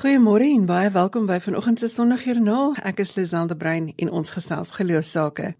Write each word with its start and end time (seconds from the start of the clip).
Goeiemôre 0.00 0.46
en 0.48 0.62
baie 0.64 0.88
welkom 0.88 1.26
by 1.28 1.36
vanoggend 1.44 1.82
se 1.82 1.88
Sondagjoernaal. 1.92 2.70
Ek 2.88 3.02
is 3.02 3.10
Liselde 3.18 3.52
Brein 3.52 3.90
en 4.00 4.08
ons 4.16 4.30
gesels 4.32 4.70
geloofsake. 4.72 5.50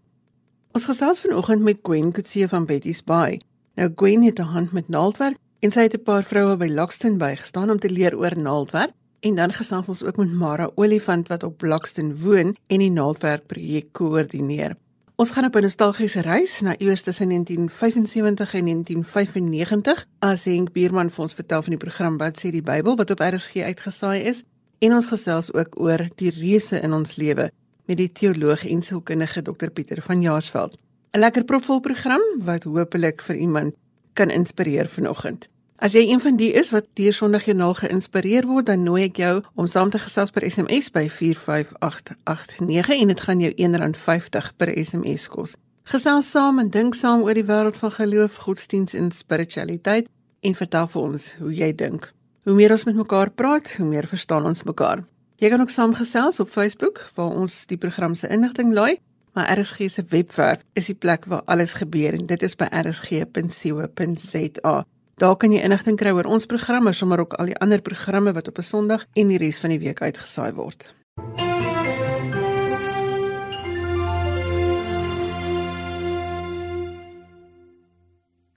Ons 0.72 0.86
gesels 0.88 1.20
vanoggend 1.20 1.60
met 1.66 1.82
Gwen 1.84 2.08
Kutse 2.16 2.48
van 2.48 2.64
Betty's 2.64 3.02
Bay. 3.04 3.36
Nou 3.76 3.90
Gwen 4.00 4.24
het 4.24 4.40
'n 4.40 4.48
hand 4.56 4.72
met 4.72 4.88
naaldwerk 4.88 5.36
en 5.60 5.70
sy 5.70 5.82
het 5.82 5.94
'n 5.94 6.02
paar 6.02 6.24
vroue 6.24 6.56
by 6.56 6.72
Lockston 6.72 7.18
bygestaan 7.18 7.70
om 7.70 7.78
te 7.78 7.90
leer 7.90 8.16
oor 8.16 8.38
naaldwerk. 8.38 8.92
En 9.20 9.34
dan 9.34 9.52
gesels 9.52 9.88
ons 9.88 10.04
ook 10.04 10.16
met 10.16 10.32
Mara 10.32 10.70
Olifant 10.74 11.28
wat 11.28 11.42
op 11.42 11.62
Lockston 11.62 12.16
woon 12.16 12.56
en 12.66 12.78
die 12.78 12.90
naaldwerk 12.90 13.46
projek 13.46 13.92
koördineer. 13.92 14.76
Ons 15.20 15.30
gaan 15.30 15.44
op 15.44 15.56
'n 15.56 15.60
nostalgiese 15.60 16.20
reis 16.20 16.60
na 16.60 16.74
eers 16.78 17.02
tussen 17.02 17.28
1975 17.28 18.54
en 18.54 18.64
1995 18.64 20.06
as 20.18 20.44
Henk 20.44 20.72
Bierman 20.72 21.10
vir 21.10 21.20
ons 21.20 21.34
vertel 21.34 21.62
van 21.62 21.70
die 21.70 21.84
program 21.84 22.16
wat 22.16 22.38
sê 22.40 22.50
die 22.50 22.62
Bybel 22.62 22.96
wat 22.96 23.10
op 23.10 23.20
RSG 23.20 23.54
uitgesaai 23.56 24.22
is 24.22 24.42
en 24.78 24.92
ons 24.92 25.06
gesels 25.06 25.52
ook 25.52 25.80
oor 25.80 26.08
die 26.16 26.30
reuse 26.30 26.80
in 26.80 26.92
ons 26.92 27.16
lewe 27.16 27.50
met 27.84 27.96
die 27.96 28.12
teoloog 28.12 28.64
en 28.64 28.82
sielkundige 28.82 29.42
Dr 29.42 29.68
Pieter 29.68 30.02
van 30.02 30.22
Jaarsveld. 30.22 30.76
'n 31.12 31.18
Lekker 31.18 31.44
propvol 31.44 31.80
program 31.80 32.22
wat 32.38 32.64
hopelik 32.64 33.22
vir 33.22 33.36
iemand 33.36 33.74
kan 34.12 34.30
inspireer 34.30 34.88
vanoggend. 34.88 35.48
As 35.80 35.94
jy 35.96 36.10
een 36.10 36.20
van 36.20 36.36
die 36.36 36.50
is 36.52 36.74
wat 36.74 36.90
deur 37.00 37.14
Sondagjoernaal 37.16 37.72
geïnspireer 37.78 38.44
word, 38.44 38.66
dan 38.68 38.82
nooi 38.84 39.06
ek 39.06 39.16
jou 39.16 39.40
om 39.56 39.64
saam 39.64 39.88
te 39.88 39.96
gesels 40.02 40.28
per 40.28 40.44
SMS 40.44 40.92
by 40.92 41.06
45889 41.08 43.00
en 43.00 43.08
dit 43.08 43.22
gaan 43.24 43.40
jou 43.40 43.52
R1.50 43.56 44.50
per 44.60 44.68
SMS 44.76 45.24
kos. 45.32 45.56
Gesels 45.88 46.28
saam 46.34 46.60
en 46.60 46.68
dink 46.68 46.92
saam 47.00 47.24
oor 47.24 47.32
die 47.32 47.48
wêreld 47.48 47.80
van 47.80 47.96
geloof, 47.96 48.36
godsdiens 48.44 48.92
en 48.92 49.08
spiritualiteit 49.08 50.04
en 50.44 50.58
vertel 50.60 50.92
vir 50.92 51.00
ons 51.00 51.32
hoe 51.40 51.54
jy 51.62 51.72
dink. 51.72 52.12
Hoe 52.44 52.58
meer 52.60 52.76
ons 52.76 52.84
met 52.84 53.00
mekaar 53.00 53.32
praat, 53.32 53.72
hoe 53.80 53.88
meer 53.88 54.04
verstaan 54.12 54.44
ons 54.52 54.68
mekaar. 54.68 55.08
Jy 55.40 55.48
kan 55.48 55.64
ook 55.64 55.72
saamgesels 55.72 56.44
op 56.44 56.52
Facebook 56.52 57.08
waar 57.16 57.32
ons 57.32 57.64
die 57.72 57.80
program 57.80 58.12
se 58.14 58.28
inligting 58.28 58.76
laai. 58.76 59.00
Maar 59.32 59.48
RSG 59.56 59.88
se 59.88 60.04
webwerf 60.12 60.60
is 60.76 60.92
die 60.92 61.00
plek 61.00 61.24
waar 61.24 61.48
alles 61.48 61.78
gebeur 61.80 62.20
en 62.20 62.28
dit 62.28 62.44
is 62.44 62.60
by 62.60 62.68
rsg.co.za. 62.68 64.80
Daar 65.20 65.36
kan 65.36 65.52
jy 65.52 65.60
inligting 65.60 65.98
kry 66.00 66.14
oor 66.16 66.24
ons 66.24 66.46
programme, 66.48 66.94
sommer 66.96 67.20
ook 67.20 67.34
al 67.36 67.50
die 67.50 67.56
ander 67.60 67.82
programme 67.84 68.32
wat 68.32 68.46
op 68.48 68.58
'n 68.58 68.64
Sondag 68.64 69.04
en 69.12 69.28
die 69.28 69.36
res 69.38 69.58
van 69.60 69.70
die 69.70 69.78
week 69.78 70.00
uitgesaai 70.00 70.52
word. 70.52 70.94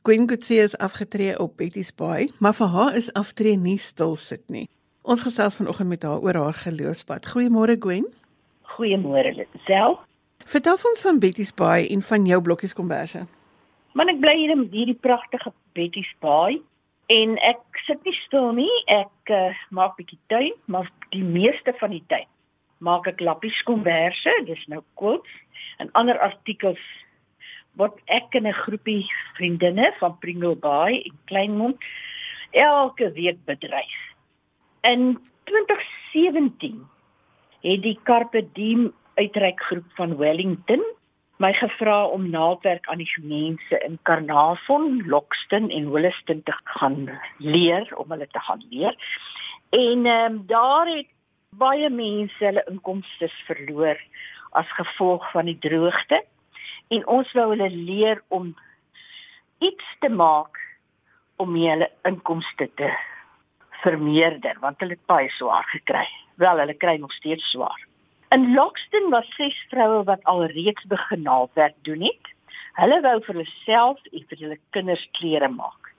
Gwen 0.03 0.30
Gutsie 0.30 0.59
is 0.61 0.78
afgetree 0.78 1.39
op 1.39 1.58
Betty's 1.58 1.91
Bay, 1.91 2.31
maar 2.39 2.53
vir 2.53 2.67
haar 2.67 2.95
is 2.95 3.14
aftree 3.14 3.58
nie 3.58 3.78
stil 3.78 4.16
sit 4.16 4.50
nie. 4.50 4.69
Ons 5.02 5.22
gesels 5.22 5.56
vanoggend 5.56 5.89
met 5.89 6.03
haar 6.03 6.19
oor 6.19 6.34
haar 6.36 6.53
geloofspad. 6.53 7.25
Goeiemôre 7.28 7.75
Gwen. 7.80 8.08
Goeiemôre 8.64 9.36
Lisel. 9.36 10.00
Vertel 10.45 10.73
ons 10.73 11.02
van 11.02 11.19
Betty's 11.19 11.53
Bay 11.53 11.88
en 11.88 12.02
van 12.02 12.25
jou 12.25 12.41
blokkies 12.41 12.73
komberse. 12.73 13.28
Man 13.94 14.10
ek 14.10 14.22
bly 14.22 14.36
hier 14.38 14.52
in 14.52 14.70
hierdie 14.74 14.98
pragtige 14.98 15.54
Betty's 15.78 16.10
Bay 16.20 16.62
en 17.14 17.38
ek 17.46 17.62
sit 17.86 18.02
nie 18.06 18.16
stil 18.24 18.54
nie. 18.58 18.72
Ek 18.90 19.34
uh, 19.34 19.54
maak 19.70 19.98
bietjie 19.98 20.20
tuin, 20.34 20.54
maar 20.66 20.90
die 21.14 21.24
meeste 21.24 21.76
van 21.80 21.94
die 21.94 22.04
tyd 22.10 22.30
maak 22.84 23.08
ek 23.08 23.22
lappies 23.24 23.60
komberse, 23.68 24.32
dis 24.48 24.64
nou 24.72 24.82
quotes 25.00 25.32
en 25.82 25.92
ander 26.00 26.20
artikels 26.20 26.82
wat 27.80 27.96
ek 28.12 28.36
in 28.38 28.48
'n 28.48 28.62
groepie 28.66 29.06
vriendinne 29.38 29.94
van 30.00 30.18
Pringle 30.20 30.56
Bay 30.56 31.02
in 31.10 31.16
Kleinmond 31.26 31.78
elke 32.52 33.12
week 33.14 33.40
bedryf. 33.46 34.02
In 34.82 35.18
2017 35.50 36.84
het 37.64 37.82
die 37.82 38.00
Carpe 38.03 38.44
Diem 38.53 38.94
uitreikgroep 39.16 39.88
van 39.96 40.18
Wellington 40.18 40.84
my 41.44 41.52
gevra 41.54 42.06
om 42.08 42.30
naaldwerk 42.31 42.86
aan 42.88 43.02
die 43.02 43.09
mense 43.20 43.80
in 43.84 43.98
Karnavon, 44.08 45.02
Lockston 45.12 45.70
en 45.76 45.90
Williston 45.92 46.44
te 46.48 46.56
gaan 46.78 47.09
leer 47.44 47.90
om 48.00 48.12
hulle 48.16 48.28
te 48.31 48.40
gaan 48.40 48.64
leer. 48.70 48.96
En 49.76 50.06
ehm 50.06 50.32
um, 50.32 50.38
daar 50.48 50.88
het 50.88 51.09
baie 51.59 51.90
mense 51.90 52.40
hulle 52.46 52.64
inkomste 52.72 53.28
verloor 53.48 54.00
as 54.52 54.72
gevolg 54.80 55.28
van 55.32 55.52
die 55.52 55.58
droogte 55.59 56.24
en 56.88 57.08
ons 57.08 57.32
wou 57.36 57.50
hulle 57.52 57.70
leer 57.70 58.24
om 58.28 58.53
iets 59.59 59.96
te 60.00 60.09
maak 60.09 60.59
om 61.44 61.56
hulle 61.59 61.92
inkomste 62.08 62.70
te 62.80 62.94
vermeerder 63.84 64.59
want 64.64 64.80
hulle 64.80 64.96
het 64.96 65.12
baie 65.12 65.30
swaar 65.36 65.68
gekry. 65.76 66.08
Wel, 66.40 66.64
hulle 66.64 66.80
kry 66.80 66.96
nog 67.03 67.12
steeds 67.20 67.52
swaar. 67.52 67.88
In 68.34 68.56
Lockston 68.56 69.12
was 69.12 69.28
ses 69.38 69.58
vroue 69.70 70.04
wat 70.04 70.24
alreeds 70.24 70.86
begin 70.90 71.22
naaldwerk 71.22 71.76
doen 71.86 72.02
het. 72.02 72.30
Hulle 72.80 72.98
wou 73.04 73.20
vir 73.28 73.38
hulself 73.38 74.00
en 74.10 74.24
vir 74.32 74.40
hulle 74.40 74.58
kinders 74.74 75.04
klere 75.20 75.50
maak. 75.54 75.92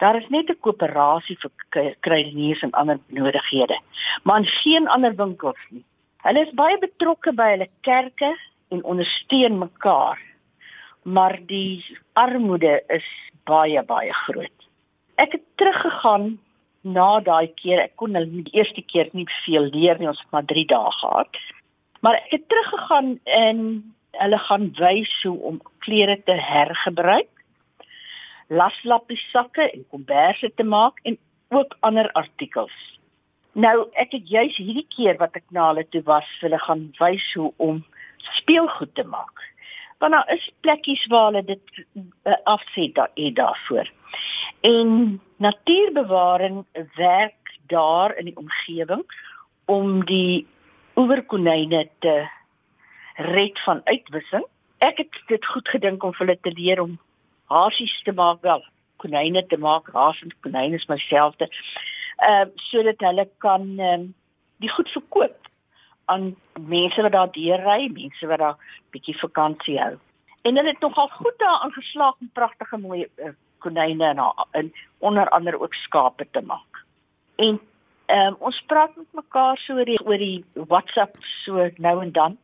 Daar 0.00 0.16
is 0.16 0.30
net 0.32 0.48
'n 0.48 0.56
koöperasie 0.64 1.36
vir 1.42 1.52
kruideniers 2.00 2.62
en 2.62 2.72
ander 2.80 2.98
benodighede, 3.08 3.78
maar 4.24 4.44
geen 4.62 4.88
ander 4.88 5.14
winkels 5.16 5.60
nie. 5.68 5.84
Hulle 6.24 6.46
is 6.46 6.54
baie 6.54 6.78
betrokke 6.78 7.32
by 7.32 7.50
hulle 7.50 7.68
kerke 7.82 8.34
en 8.70 8.84
ondersteun 8.84 9.58
mekaar. 9.58 10.18
Maar 11.04 11.38
die 11.46 11.84
armoede 12.12 12.82
is 12.88 13.08
baie 13.44 13.82
baie 13.82 14.12
groot. 14.12 14.68
Ek 15.18 15.32
het 15.32 15.44
teruggegaan 15.56 16.38
na 16.80 17.20
daai 17.20 17.52
keer. 17.54 17.80
Ek 17.80 17.96
kon 17.96 18.14
hulle 18.14 18.44
die 18.44 18.56
eerste 18.56 18.82
keer 18.82 19.10
nie 19.12 19.26
veel 19.44 19.68
leer 19.68 19.98
nie. 19.98 20.08
Ons 20.08 20.20
het 20.20 20.30
maar 20.30 20.44
3 20.44 20.64
dae 20.66 20.90
gehad. 20.90 21.36
Maar 22.02 22.18
ek 22.18 22.30
het 22.34 22.48
teruggegaan 22.48 23.18
en 23.24 23.58
hulle 24.22 24.38
gaan 24.38 24.72
wys 24.78 25.12
hoe 25.22 25.38
om 25.50 25.60
klere 25.78 26.18
te 26.26 26.34
hergebruik. 26.34 27.30
Laslappies 28.48 29.22
sakke 29.30 29.68
en 29.70 29.84
komberse 29.90 30.50
te 30.54 30.66
maak 30.66 30.98
en 31.06 31.18
ook 31.48 31.76
ander 31.80 32.10
artikels. 32.18 32.74
Nou, 33.52 33.86
ek 34.00 34.16
het 34.16 34.28
juis 34.28 34.56
hierdie 34.56 34.86
keer 34.88 35.18
wat 35.20 35.36
ek 35.38 35.44
na 35.54 35.68
hulle 35.70 35.84
toe 35.94 36.02
was, 36.08 36.28
hulle 36.40 36.58
gaan 36.58 36.88
wys 36.98 37.24
hoe 37.36 37.52
om 37.56 37.82
speelgoed 38.40 38.94
te 38.98 39.04
maak. 39.04 39.44
Want 40.02 40.16
daar 40.16 40.32
is 40.34 40.50
plekkies 40.66 41.04
waar 41.12 41.30
hulle 41.30 41.44
dit 41.44 41.84
uh, 41.94 42.34
afset 42.50 42.94
daar 42.94 43.12
en 43.14 43.34
daarvoor. 43.34 43.92
En 44.60 45.20
natuurbewaring 45.36 46.64
werk 46.96 47.54
daar 47.70 48.16
in 48.16 48.24
die 48.24 48.36
omgewing 48.36 49.04
om 49.64 50.04
die 50.04 50.46
oeverkonyne 50.96 51.88
te 51.98 52.14
red 53.16 53.60
van 53.64 53.80
uitwissing. 53.84 54.44
Ek 54.78 54.98
het 54.98 55.20
dit 55.26 55.46
goed 55.46 55.68
gedink 55.68 56.02
om 56.02 56.14
hulle 56.18 56.36
te 56.40 56.52
leer 56.56 56.80
om 56.82 56.98
hasies 57.52 57.94
te 58.02 58.12
maak 58.12 58.42
wel, 58.42 58.64
konyne 59.02 59.46
te 59.46 59.58
maak, 59.58 59.90
haas 59.92 60.20
en 60.22 60.34
konyne 60.44 60.78
is 60.80 60.88
myselfde. 60.90 61.48
Ehm 62.22 62.48
uh, 62.48 62.64
sodat 62.70 63.00
hulle 63.00 63.28
kan 63.38 63.68
ehm 63.78 64.08
uh, 64.08 64.10
die 64.62 64.70
goed 64.70 64.90
verkoop 64.94 65.48
aan 66.04 66.36
mense 66.60 67.02
wat 67.02 67.12
daar 67.12 67.30
deurry, 67.32 67.88
mense 67.90 68.26
wat 68.26 68.38
daar 68.38 68.78
bietjie 68.90 69.18
vakansie 69.18 69.78
hou. 69.80 69.96
En 70.42 70.56
hulle 70.56 70.68
het 70.74 70.80
nogal 70.80 71.08
goed 71.08 71.38
daaraan 71.38 71.72
geslaag 71.72 72.14
om 72.20 72.30
pragtige 72.32 72.78
mooi 72.78 73.06
uh, 73.16 73.32
konyne 73.58 74.04
en, 74.04 74.20
en 74.50 74.72
onder 74.98 75.28
andere 75.28 75.60
ook 75.60 75.74
skape 75.74 76.26
te 76.30 76.40
maak. 76.40 76.84
En 77.36 77.60
Ehm 78.06 78.34
um, 78.34 78.36
ons 78.38 78.58
praat 78.66 78.96
met 78.96 79.06
mekaar 79.12 79.58
so 79.58 79.78
oor 79.78 79.86
die, 79.86 80.00
oor 80.04 80.18
die 80.18 80.44
WhatsApp 80.54 81.16
so 81.44 81.68
nou 81.76 82.02
en 82.02 82.12
dan 82.12 82.36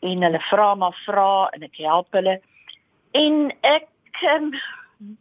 en 0.00 0.22
hulle 0.22 0.40
vra 0.48 0.74
maar 0.74 0.96
vra 1.04 1.48
en 1.56 1.62
ek 1.66 1.76
help 1.84 2.16
hulle. 2.16 2.38
En 3.12 3.52
ek 3.66 3.88
um, 4.32 4.50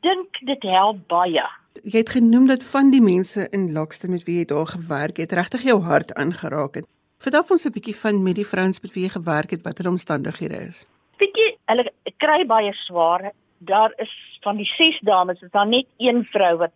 dink 0.05 0.39
dit 0.47 0.67
help 0.69 1.01
baie. 1.11 1.43
Jy 1.83 1.97
het 1.97 2.13
genoem 2.15 2.47
dat 2.47 2.63
van 2.63 2.91
die 2.93 3.03
mense 3.03 3.47
in 3.51 3.71
Lockston 3.75 4.15
met 4.15 4.23
wie 4.29 4.39
jy 4.39 4.47
daar 4.51 4.71
gewerk 4.71 5.19
het, 5.19 5.35
regtig 5.35 5.67
jou 5.67 5.81
hart 5.83 6.13
aangeraak 6.15 6.81
het. 6.81 6.87
Vertel 7.19 7.43
ons 7.49 7.65
'n 7.65 7.75
bietjie 7.75 7.95
van 7.95 8.23
met 8.23 8.35
die 8.35 8.47
vrouens 8.47 8.81
met 8.81 8.93
wie 8.93 9.03
jy 9.03 9.09
gewerk 9.09 9.51
het, 9.51 9.63
watter 9.63 9.89
omstandighede 9.89 10.59
is. 10.67 10.87
Bietjie, 11.17 11.57
hulle 11.65 11.91
kry 12.17 12.45
baie 12.45 12.73
swaar. 12.73 13.31
Daar 13.59 13.93
is 13.97 14.11
van 14.41 14.57
die 14.57 14.71
6 14.77 14.99
dames, 15.01 15.41
is 15.41 15.51
daar 15.51 15.67
net 15.67 15.87
een 15.97 16.23
vrou 16.31 16.57
wat 16.57 16.73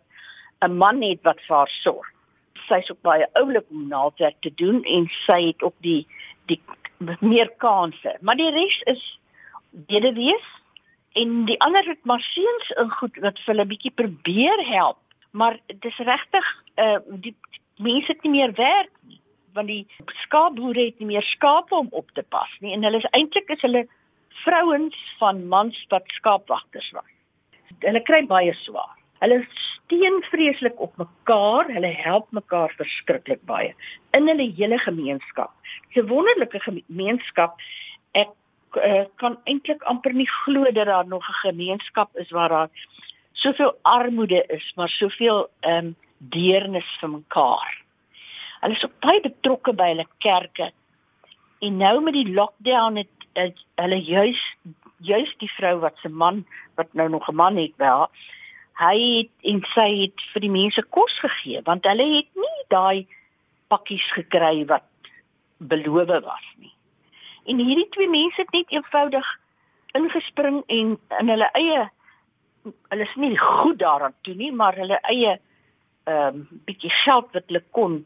'n 0.60 0.76
man 0.76 1.02
het 1.02 1.22
wat 1.22 1.40
vir 1.46 1.56
haar 1.56 1.72
sorg 1.82 2.06
sy's 2.70 2.90
ook 2.92 3.02
baie 3.06 3.28
oulik 3.40 3.66
om 3.70 3.88
naaldwerk 3.90 4.38
te 4.46 4.52
doen 4.62 4.82
en 4.84 5.08
sy 5.24 5.40
het 5.50 5.62
ook 5.66 5.76
die 5.86 6.06
die 6.50 6.60
meer 7.20 7.50
kansse. 7.62 8.16
Maar 8.20 8.36
die 8.40 8.50
res 8.54 8.80
is 8.90 9.04
weduwees 9.90 10.48
en 11.18 11.44
die 11.46 11.58
ander 11.60 11.86
het 11.86 12.04
maar 12.04 12.22
seuns 12.22 12.74
in 12.82 12.90
goed 12.98 13.16
wat 13.22 13.38
vir 13.44 13.54
hulle 13.54 13.70
bietjie 13.70 13.94
probeer 13.94 14.64
help. 14.66 14.98
Maar 15.30 15.58
dit 15.66 15.84
is 15.92 16.04
regtig 16.06 16.52
uh 16.82 16.98
die 17.26 17.36
mense 17.80 18.12
het 18.12 18.22
nie 18.22 18.38
meer 18.38 18.52
werk 18.58 18.92
nie 19.08 19.20
want 19.54 19.66
die 19.66 19.86
skaapboere 20.26 20.84
het 20.90 20.98
nie 21.00 21.08
meer 21.08 21.26
skape 21.26 21.74
om 21.74 21.88
op 21.90 22.10
te 22.14 22.22
pas 22.22 22.50
nie 22.60 22.74
en 22.76 22.84
hulle 22.86 23.00
is 23.02 23.08
eintlik 23.16 23.50
is 23.50 23.64
hulle 23.66 23.86
vrouens 24.44 24.96
van 25.18 25.42
mans 25.48 25.78
wat 25.90 26.06
skaapwagters 26.16 26.90
was. 26.96 27.10
Hulle 27.82 28.02
kry 28.06 28.22
baie 28.30 28.54
swaar. 28.62 28.99
Hulle 29.20 29.42
steun 29.52 30.22
vreeslik 30.30 30.80
op 30.80 30.96
mekaar, 30.96 31.68
hulle 31.68 31.90
help 31.92 32.30
mekaar 32.32 32.72
verskriklik 32.78 33.42
baie 33.48 33.74
in 34.16 34.28
hulle 34.30 34.46
hele 34.56 34.78
gemeenskap. 34.80 35.52
Dis 35.92 36.02
'n 36.02 36.08
wonderlike 36.08 36.60
gemeenskap. 36.60 37.60
Ek 38.12 38.32
uh, 38.80 39.04
kan 39.16 39.36
eintlik 39.44 39.82
amper 39.82 40.14
nie 40.16 40.28
glo 40.44 40.64
dat 40.72 40.86
daar 40.86 41.06
nog 41.06 41.28
'n 41.28 41.40
gemeenskap 41.48 42.16
is 42.16 42.30
waar 42.30 42.48
daar 42.48 42.70
soveel 43.32 43.76
armoede 43.82 44.44
is, 44.48 44.72
maar 44.76 44.88
soveel 44.88 45.48
ehm 45.60 45.86
um, 45.86 45.96
deernis 46.18 46.96
vir 47.00 47.10
mekaar. 47.10 47.82
Hulle 48.60 48.74
is 48.74 48.86
baie 49.00 49.20
betrokke 49.20 49.72
by 49.72 49.88
hulle 49.88 50.06
kerke. 50.18 50.72
En 51.60 51.76
nou 51.76 52.00
met 52.00 52.14
die 52.14 52.32
lockdown 52.32 52.96
het, 52.96 53.14
het 53.32 53.56
hulle 53.74 54.00
juis 54.02 54.40
juis 55.00 55.34
die 55.38 55.52
vrou 55.56 55.78
wat 55.80 55.96
se 56.02 56.08
man 56.08 56.46
wat 56.76 56.92
nou 56.92 57.08
nog 57.08 57.28
'n 57.28 57.34
man 57.34 57.56
het 57.56 57.76
by 57.76 57.84
haar 57.84 58.08
hy 58.80 58.96
het 59.18 59.50
en 59.52 59.62
sy 59.74 59.88
het 60.04 60.22
vir 60.32 60.46
die 60.46 60.52
mense 60.52 60.82
kos 60.96 61.18
gegee 61.20 61.60
want 61.68 61.86
hulle 61.88 62.06
het 62.16 62.28
nie 62.44 62.64
daai 62.72 63.06
pakkies 63.68 64.06
gekry 64.16 64.64
wat 64.66 64.86
beloof 65.60 66.08
was 66.24 66.46
nie. 66.56 66.72
En 67.44 67.60
hierdie 67.60 67.88
twee 67.94 68.08
mense 68.08 68.40
het 68.40 68.52
net 68.52 68.72
eenvoudig 68.72 69.26
ingespring 69.98 70.62
en 70.66 70.98
in 71.20 71.32
hulle 71.34 71.48
eie 71.58 71.88
hulle 72.64 73.06
is 73.06 73.16
nie 73.16 73.36
goed 73.38 73.78
daaraan 73.80 74.14
toe 74.22 74.34
nie, 74.34 74.52
maar 74.52 74.76
hulle 74.76 74.98
eie 75.12 75.38
ehm 76.08 76.40
um, 76.40 76.46
bietjie 76.66 76.90
geld 77.04 77.32
wat 77.36 77.46
hulle 77.46 77.62
kon 77.76 78.04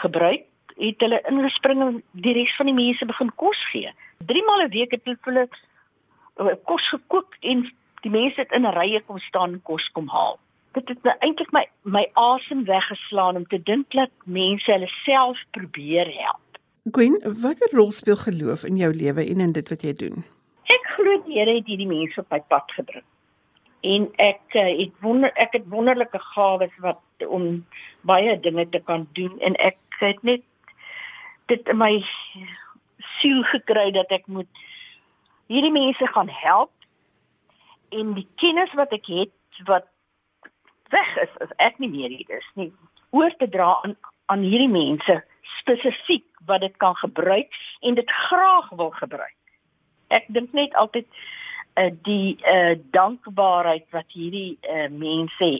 gebruik, 0.00 0.44
het 0.76 1.00
hulle 1.00 1.20
ingespring 1.30 1.82
en 1.82 2.02
die 2.12 2.34
res 2.36 2.54
van 2.58 2.68
die 2.70 2.76
mense 2.76 3.06
begin 3.06 3.30
kos 3.40 3.60
gee. 3.72 3.92
3 4.26 4.44
maal 4.46 4.64
'n 4.64 4.74
week 4.76 4.90
het 4.90 5.24
hulle 5.28 5.48
uh, 5.48 6.54
kos 6.64 6.88
gekook 6.88 7.36
en 7.40 7.64
die 8.04 8.12
mense 8.12 8.40
het 8.40 8.52
in 8.52 8.68
rye 8.76 9.00
kom 9.08 9.18
staan 9.24 9.56
en 9.56 9.62
kos 9.64 9.86
kom 9.96 10.08
haal. 10.12 10.36
Dit 10.76 10.90
het 10.90 11.02
nou 11.06 11.14
eintlik 11.24 11.52
my 11.54 11.64
my 11.96 12.04
asem 12.20 12.64
weggeslaan 12.68 13.38
om 13.40 13.46
te 13.48 13.60
dink 13.62 13.90
dat 13.94 14.12
mense 14.24 14.70
hulle 14.70 14.90
self 15.04 15.40
probeer 15.56 16.10
help. 16.18 16.60
Gwen, 16.92 17.16
watter 17.42 17.70
rol 17.72 17.90
speel 17.94 18.18
geloof 18.20 18.64
in 18.68 18.76
jou 18.76 18.92
lewe 18.92 19.24
en 19.24 19.40
in 19.40 19.52
dit 19.56 19.68
wat 19.72 19.84
jy 19.86 19.94
doen? 20.04 20.24
Ek 20.68 20.88
glo 20.96 21.16
die 21.24 21.38
Here 21.38 21.54
het 21.56 21.68
hierdie 21.70 21.88
mense 21.88 22.20
op 22.20 22.30
my 22.34 22.40
pad 22.52 22.72
gebring. 22.76 23.06
En 23.84 24.08
ek 24.20 24.56
uh, 24.56 24.66
het 24.80 24.92
wonder 25.04 25.32
ek 25.40 25.56
het 25.56 25.64
wonderlike 25.72 26.20
gawes 26.34 26.76
wat 26.84 27.28
om 27.28 27.64
baie 28.08 28.36
dinge 28.40 28.68
te 28.68 28.80
kan 28.84 29.08
doen 29.16 29.38
en 29.40 29.56
ek 29.56 29.80
het 30.00 30.22
net 30.22 30.44
dit 31.52 31.68
in 31.68 31.80
my 31.80 31.92
siel 33.18 33.44
gekry 33.52 33.90
dat 33.96 34.12
ek 34.12 34.26
moet 34.26 34.64
hierdie 35.52 35.72
mense 35.72 36.08
gaan 36.16 36.32
help 36.32 36.72
en 38.00 38.14
die 38.18 38.28
kennis 38.40 38.72
wat 38.78 38.92
ek 38.96 39.06
het 39.12 39.62
wat 39.70 39.86
weg 40.94 41.14
is 41.22 41.38
as 41.44 41.54
ek 41.62 41.78
nie 41.82 41.90
meer 41.92 42.12
hier 42.12 42.36
is 42.38 42.50
nie 42.58 42.70
oor 43.14 43.32
te 43.38 43.48
dra 43.50 43.70
aan 43.86 43.96
aan 44.32 44.44
hierdie 44.46 44.72
mense 44.72 45.18
spesifiek 45.60 46.26
wat 46.48 46.62
dit 46.64 46.76
kan 46.82 46.96
gebruik 46.96 47.52
en 47.80 47.94
dit 47.94 48.10
graag 48.10 48.70
wil 48.70 48.90
gebruik. 48.90 49.36
Ek 50.08 50.24
dink 50.32 50.52
net 50.56 50.74
altyd 50.80 51.08
uh, 51.76 51.90
die 52.08 52.36
uh, 52.40 52.76
dankbaarheid 52.96 53.84
wat 53.92 54.08
hierdie 54.16 54.56
uh, 54.62 54.88
mense. 54.88 55.50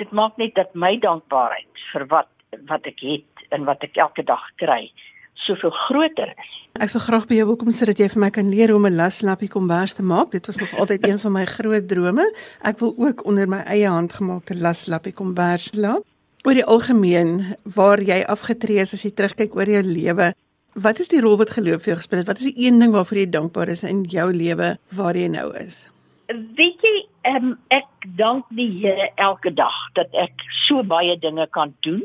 Dit 0.00 0.12
maak 0.12 0.36
net 0.40 0.54
dat 0.60 0.76
my 0.76 0.96
dankbaarheid 1.00 1.84
vir 1.92 2.06
wat 2.12 2.30
wat 2.68 2.84
ek 2.86 3.00
het 3.02 3.48
en 3.56 3.64
wat 3.66 3.82
ek 3.82 3.96
elke 3.98 4.22
dag 4.22 4.44
kry 4.62 4.92
soveel 5.34 5.70
groter 5.70 6.30
is. 6.38 6.52
Ek 6.82 6.90
sou 6.90 7.00
graag 7.02 7.28
by 7.30 7.36
jou 7.38 7.46
wil 7.50 7.58
kom 7.58 7.70
sodat 7.74 8.00
jy 8.02 8.08
vir 8.10 8.22
my 8.24 8.30
kan 8.34 8.48
leer 8.50 8.72
hoe 8.72 8.78
om 8.80 8.86
'n 8.86 8.96
laslappie 8.96 9.48
kombers 9.48 9.94
te 9.94 10.02
maak. 10.02 10.30
Dit 10.30 10.46
was 10.46 10.58
nog 10.58 10.74
altyd 10.74 11.06
een 11.06 11.18
van 11.18 11.32
my 11.32 11.44
groot 11.44 11.88
drome. 11.88 12.24
Ek 12.62 12.78
wil 12.78 12.94
ook 12.98 13.24
onder 13.26 13.48
my 13.48 13.62
eie 13.66 13.88
handgemaakte 13.88 14.54
laslappie 14.54 15.12
kombers 15.12 15.70
laat. 15.74 16.02
Oor 16.44 16.54
die 16.54 16.64
algemeen 16.64 17.56
waar 17.62 18.00
jy 18.00 18.24
afgetree 18.24 18.80
is 18.80 18.92
as 18.92 19.02
jy 19.02 19.10
terugkyk 19.10 19.54
oor 19.56 19.66
jou 19.66 19.82
lewe, 19.82 20.34
wat 20.74 20.98
is 20.98 21.08
die 21.08 21.20
rol 21.20 21.36
wat 21.36 21.50
geloof 21.50 21.82
vir 21.82 21.94
jou 21.94 21.96
gespeel 21.96 22.18
het? 22.18 22.26
Wat 22.26 22.38
is 22.38 22.52
die 22.52 22.66
een 22.66 22.78
ding 22.78 22.92
waarvoor 22.92 23.18
jy 23.18 23.30
dankbaar 23.30 23.68
is 23.68 23.82
in 23.82 24.02
jou 24.02 24.32
lewe 24.32 24.76
waar 24.90 25.16
jy 25.16 25.28
nou 25.28 25.54
is? 25.56 25.88
Weet 26.26 26.82
jy, 26.82 27.06
um, 27.36 27.58
ek 27.68 27.86
dank 28.16 28.44
die 28.50 28.70
Here 28.80 29.10
elke 29.16 29.54
dag 29.54 29.74
dat 29.94 30.08
ek 30.12 30.32
so 30.66 30.82
baie 30.82 31.16
dinge 31.18 31.46
kan 31.46 31.74
doen, 31.80 32.02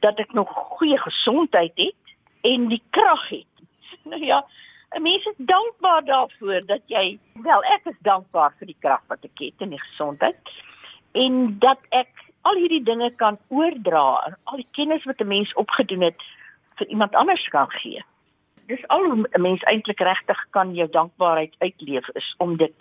dat 0.00 0.18
ek 0.18 0.32
nog 0.32 0.48
goeie 0.78 0.98
gesondheid 0.98 1.72
het 1.76 1.96
en 2.40 2.68
die 2.68 2.82
krag 2.90 3.28
het. 3.28 3.46
Nou 4.10 4.24
ja, 4.24 4.46
'n 4.90 5.02
mens 5.02 5.24
is 5.24 5.34
dankbaar 5.36 6.04
daarvoor 6.04 6.62
dat 6.66 6.80
jy 6.86 7.18
wel 7.34 7.64
ek 7.64 7.84
is 7.84 7.98
dankbaar 7.98 8.54
vir 8.58 8.66
die 8.66 8.80
krag 8.80 9.02
wat 9.06 9.24
ek 9.24 9.38
het 9.38 9.54
en 9.58 9.70
die 9.70 9.82
gesondheid 9.82 10.50
en 11.12 11.58
dat 11.58 11.78
ek 11.88 12.08
al 12.42 12.56
hierdie 12.56 12.82
dinge 12.82 13.10
kan 13.20 13.38
oordra, 13.48 14.36
al 14.44 14.56
die 14.56 14.68
kennis 14.70 15.04
wat 15.04 15.20
'n 15.20 15.26
mens 15.26 15.54
opgedoen 15.54 16.00
het 16.00 16.22
vir 16.76 16.86
iemand 16.86 17.14
anders 17.14 17.48
kan 17.48 17.70
gee. 17.70 18.04
Dis 18.66 18.88
al 18.88 19.04
hoe 19.04 19.28
'n 19.30 19.40
mens 19.40 19.62
eintlik 19.62 20.00
regtig 20.00 20.46
kan 20.50 20.74
jou 20.74 20.88
dankbaarheid 20.90 21.54
uitleef 21.58 22.08
is 22.08 22.34
om 22.38 22.56
dit 22.56 22.74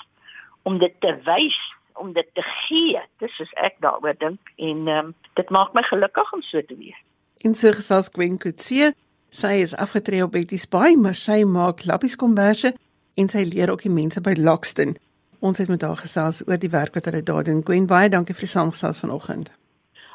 om 0.63 0.77
dit 0.77 0.93
te 0.99 1.15
wys, 1.23 1.73
om 1.93 2.13
dit 2.13 2.27
te 2.33 2.41
gee. 2.41 3.01
Dis 3.17 3.35
soos 3.35 3.53
ek 3.53 3.75
daaroor 3.79 4.15
dink 4.17 4.39
en 4.55 4.87
ehm 4.87 5.05
um, 5.05 5.15
dit 5.33 5.49
maak 5.49 5.73
my 5.73 5.81
gelukkig 5.81 6.33
om 6.33 6.41
so 6.41 6.61
te 6.61 6.75
wees. 6.75 6.99
In 7.37 7.53
so 7.53 7.71
gesels 7.71 8.09
Gwen 8.11 8.37
Kutsie 8.37 8.93
Sy 9.29 9.59
is 9.61 9.75
afgetree 9.75 10.23
op 10.23 10.31
Betty's 10.31 10.65
Bay, 10.65 10.95
maar 10.97 11.13
sy 11.15 11.43
maak 11.45 11.83
lappies 11.85 12.15
komberse 12.17 12.73
en 13.13 13.27
sy 13.29 13.43
leer 13.45 13.69
ook 13.69 13.83
die 13.85 13.93
mense 13.93 14.21
by 14.25 14.33
Lockston. 14.37 14.95
Ons 15.39 15.61
het 15.61 15.69
met 15.69 15.83
haar 15.85 15.99
gesels 16.01 16.41
oor 16.47 16.57
die 16.57 16.71
werk 16.73 16.97
wat 16.97 17.05
hulle 17.05 17.21
daar 17.23 17.45
doen. 17.45 17.61
Gwen, 17.65 17.85
baie 17.87 18.09
dankie 18.09 18.33
vir 18.33 18.47
die 18.47 18.53
saamgesels 18.55 18.99
vanoggend. 18.99 19.51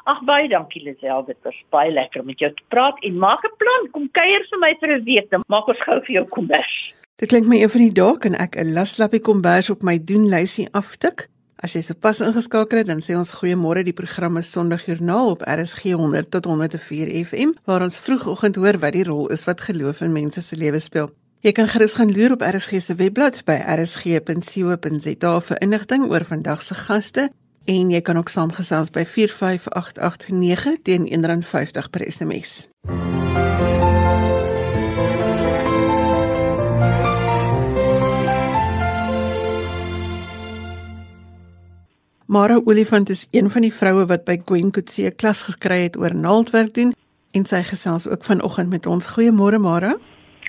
Ag 0.05 0.19
baie 0.27 0.49
dankie 0.51 0.83
Lisel, 0.83 1.23
dit 1.25 1.37
was 1.47 1.55
baie 1.73 1.93
lekker 1.93 2.21
om 2.21 2.27
met 2.29 2.43
jou 2.43 2.51
te 2.53 2.65
praat 2.69 2.99
en 3.07 3.17
maak 3.17 3.41
'n 3.47 3.55
plan, 3.57 3.87
kom 3.91 4.09
kuier 4.11 4.43
vir 4.51 4.59
my 4.59 4.75
vir 4.79 4.97
'n 4.97 5.03
week, 5.03 5.29
dan 5.31 5.43
maak 5.47 5.67
ons 5.67 5.81
gou 5.81 5.99
vir 6.01 6.13
jou 6.15 6.25
kombers. 6.25 6.93
Dit 7.17 7.29
klink 7.29 7.47
my 7.47 7.61
een 7.61 7.69
van 7.69 7.81
die 7.81 7.93
dae 7.93 8.17
kan 8.17 8.35
ek 8.35 8.55
'n 8.57 8.73
laslappie 8.73 9.21
kombers 9.21 9.69
op 9.69 9.81
my 9.81 9.97
doenlysie 9.97 10.67
aftik. 10.73 11.29
As 11.55 11.71
jy 11.71 11.81
sopas 11.87 12.19
ingeskakel 12.19 12.81
het, 12.81 12.89
dan 12.89 12.99
sê 12.99 13.15
ons 13.15 13.31
goeiemôre. 13.31 13.85
Die 13.87 13.95
program 13.95 14.35
is 14.41 14.51
Sondagjoernaal 14.51 15.35
op 15.37 15.45
RSG 15.47 15.95
100 15.95 16.31
tot 16.31 16.49
104 16.51 17.13
FM, 17.25 17.55
waar 17.63 17.85
ons 17.85 17.99
vroegoggend 18.03 18.59
hoor 18.59 18.79
wat 18.83 18.97
die 18.97 19.05
rol 19.07 19.29
is 19.31 19.45
wat 19.47 19.63
geloof 19.63 20.01
in 20.03 20.11
mense 20.11 20.43
se 20.43 20.59
lewe 20.59 20.79
speel. 20.83 21.13
Jy 21.45 21.53
kan 21.55 21.69
gerus 21.69 21.95
gaan 21.95 22.11
loer 22.11 22.33
op 22.35 22.43
RSG 22.43 22.81
se 22.81 22.95
webblad 22.99 23.43
by 23.47 23.59
rsg.co.za 23.77 25.33
vir 25.47 25.61
inligting 25.61 26.07
oor 26.09 26.25
vandag 26.25 26.63
se 26.65 26.75
gaste 26.75 27.29
en 27.65 27.91
jy 27.93 28.01
kan 28.01 28.17
ook 28.17 28.29
saamgesels 28.33 28.91
by 28.93 29.05
45889 29.05 30.81
teen 30.83 31.07
R1.50 31.07 31.89
per 31.93 32.05
SMS. 32.09 32.65
Mara 42.25 42.59
Olifant 42.65 43.09
is 43.09 43.27
een 43.31 43.51
van 43.53 43.61
die 43.61 43.73
vroue 43.73 44.07
wat 44.09 44.23
by 44.25 44.39
Gwen 44.49 44.71
Kutse 44.73 45.11
klas 45.13 45.43
geskry 45.45 45.83
het 45.83 45.97
oor 46.01 46.15
naaldwerk 46.17 46.71
doen 46.73 46.95
en 47.37 47.43
sy 47.45 47.59
gesels 47.67 48.07
ook 48.09 48.23
vanoggend 48.25 48.71
met 48.73 48.87
ons. 48.89 49.05
Goeiemôre 49.13 49.59
Mara. 49.61 49.91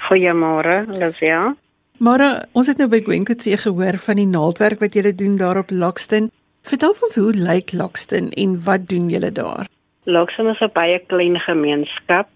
Goeiemôre, 0.06 0.86
Lucia. 0.96 1.52
Mara, 2.00 2.46
ons 2.56 2.70
het 2.72 2.80
nou 2.80 2.88
by 2.88 3.02
Gwen 3.04 3.26
Kutse 3.28 3.58
gehoor 3.60 3.98
van 4.06 4.16
die 4.16 4.24
naaldwerk 4.30 4.80
wat 4.80 4.96
julle 4.96 5.12
doen 5.12 5.36
daar 5.36 5.60
op 5.60 5.74
Lockston. 5.74 6.30
Vertel 6.64 6.96
ons 6.96 7.18
hoe 7.20 7.34
lyk 7.36 7.76
Lockston 7.76 8.32
en 8.32 8.56
wat 8.64 8.88
doen 8.88 9.12
julle 9.12 9.28
daar? 9.36 9.68
Lockston 10.08 10.48
is 10.48 10.64
'n 10.64 10.72
baie 10.72 10.98
klein 11.12 11.36
gemeenskap, 11.36 12.28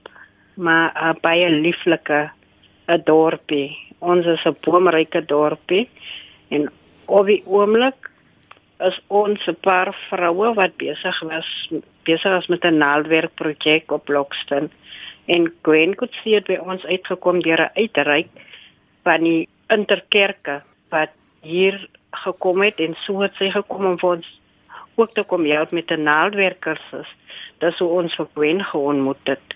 maar 0.55 0.93
'n 0.93 1.17
baie 1.23 1.49
lieflike 1.49 2.31
'n 2.89 3.03
dorpie. 3.05 3.73
Ons 4.01 4.27
is 4.27 4.45
'n 4.45 4.57
boomryke 4.61 5.25
dorpie 5.25 5.89
en 6.51 6.69
op 7.07 7.27
die 7.27 7.43
oomblik 7.47 8.10
is 8.89 9.01
ons 9.07 9.47
'n 9.47 9.57
paar 9.61 9.95
vroue 10.09 10.55
wat 10.55 10.77
besig 10.77 11.21
was 11.21 11.71
besig 12.05 12.33
was 12.33 12.47
met 12.47 12.65
'n 12.65 12.79
naaldwerk 12.79 13.35
projek 13.35 13.93
op 13.93 14.05
Blokston 14.05 14.71
en 15.27 15.53
Gwen 15.63 15.95
het 15.99 16.15
sien 16.23 16.43
by 16.47 16.57
ons 16.65 16.85
uitgekom 16.85 17.41
deur 17.41 17.61
'n 17.61 17.75
uitreik 17.75 18.29
van 19.03 19.23
die 19.23 19.49
interkerke 19.69 20.63
wat 20.89 21.11
hier 21.41 21.89
gekom 22.11 22.63
het 22.63 22.81
en 22.81 22.95
so 23.05 23.21
het 23.21 23.35
sy 23.35 23.51
gekom 23.51 23.87
om 23.87 23.99
vir 23.99 24.11
ons 24.11 24.41
ook 24.95 25.15
te 25.15 25.23
kom 25.23 25.45
help 25.45 25.71
met 25.71 25.91
'n 25.91 26.03
naaldwerkers. 26.03 26.83
Dis 27.59 27.79
hoe 27.79 27.89
ons 27.89 28.15
vir 28.15 28.29
Gwen 28.35 28.65
geontmoet 28.65 29.25
het. 29.25 29.47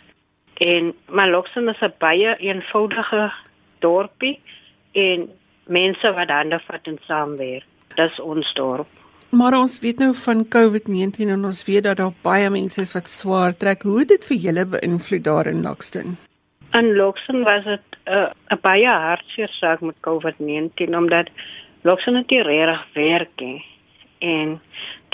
En 0.54 0.94
maar 1.08 1.28
Blokston 1.28 1.68
is 1.68 1.80
'n 1.80 1.92
baie 1.98 2.36
eenvoudige 2.36 3.32
dorpie 3.78 4.40
en 4.92 5.30
mense 5.66 6.12
wat 6.12 6.28
hande 6.28 6.60
vat 6.66 6.86
en 6.86 6.98
saamwerk. 7.06 7.64
Dis 7.94 8.20
ons 8.20 8.54
dorp. 8.54 8.88
Maar 9.34 9.56
ons 9.58 9.80
weet 9.82 9.98
nou 9.98 10.12
van 10.14 10.44
COVID-19 10.56 11.30
en 11.34 11.44
ons 11.44 11.64
weet 11.66 11.84
dat 11.84 11.96
daar 11.96 12.14
baie 12.22 12.50
mense 12.50 12.80
is 12.80 12.92
wat 12.94 13.08
swaar 13.10 13.56
trek. 13.56 13.82
Hoe 13.82 13.98
het 13.98 14.08
dit 14.08 14.24
vir 14.30 14.36
julle 14.46 14.64
beïnvloed 14.76 15.24
daar 15.24 15.50
in 15.50 15.62
Lockston? 15.66 16.16
In 16.78 16.94
Lockston 16.94 17.42
was 17.42 17.64
dit 17.64 17.98
'n 18.06 18.30
uh, 18.54 18.58
baie 18.62 18.88
hartseer 18.88 19.48
saak 19.48 19.80
met 19.80 19.94
COVID-19 20.06 20.96
omdat 20.96 21.30
Lockston 21.82 22.14
het 22.14 22.30
nie 22.30 22.42
regtig 22.42 22.86
werk 22.94 23.30
nie. 23.36 23.64
en 24.24 24.60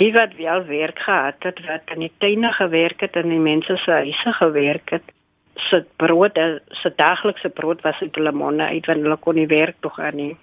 die 0.01 0.13
wat 0.13 0.35
wel 0.39 0.65
werk 0.65 0.99
gehad 0.99 1.43
het 1.47 1.61
wat 1.67 1.95
in 1.95 2.05
die 2.07 2.13
tuine 2.19 2.53
gewerk 2.53 3.01
het 3.01 3.17
en 3.17 3.29
die 3.29 3.43
mense 3.43 3.77
se 3.77 3.91
huise 3.91 4.33
gewerk 4.39 4.91
het 4.91 5.13
se 5.69 5.85
brood 5.97 6.39
se 6.83 6.93
daglikse 6.97 7.49
brood 7.49 7.83
was 7.83 8.01
uit 8.01 8.15
hulle 8.15 8.33
monde 8.33 8.63
uit 8.63 8.87
want 8.87 9.03
hulle 9.03 9.17
kon 9.17 9.35
nie 9.35 9.49
werk 9.51 9.77
tog 9.81 9.99
aan 9.99 10.17
nie. 10.17 10.37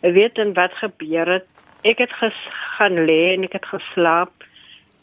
Ek 0.00 0.14
weet 0.16 0.38
en 0.38 0.54
wat 0.56 0.72
gebeur 0.80 1.32
het. 1.38 1.50
Ek 1.84 2.00
het 2.00 2.12
gaan 2.76 3.04
lê 3.04 3.34
en 3.34 3.44
ek 3.44 3.58
het 3.58 3.66
geslaap 3.68 4.46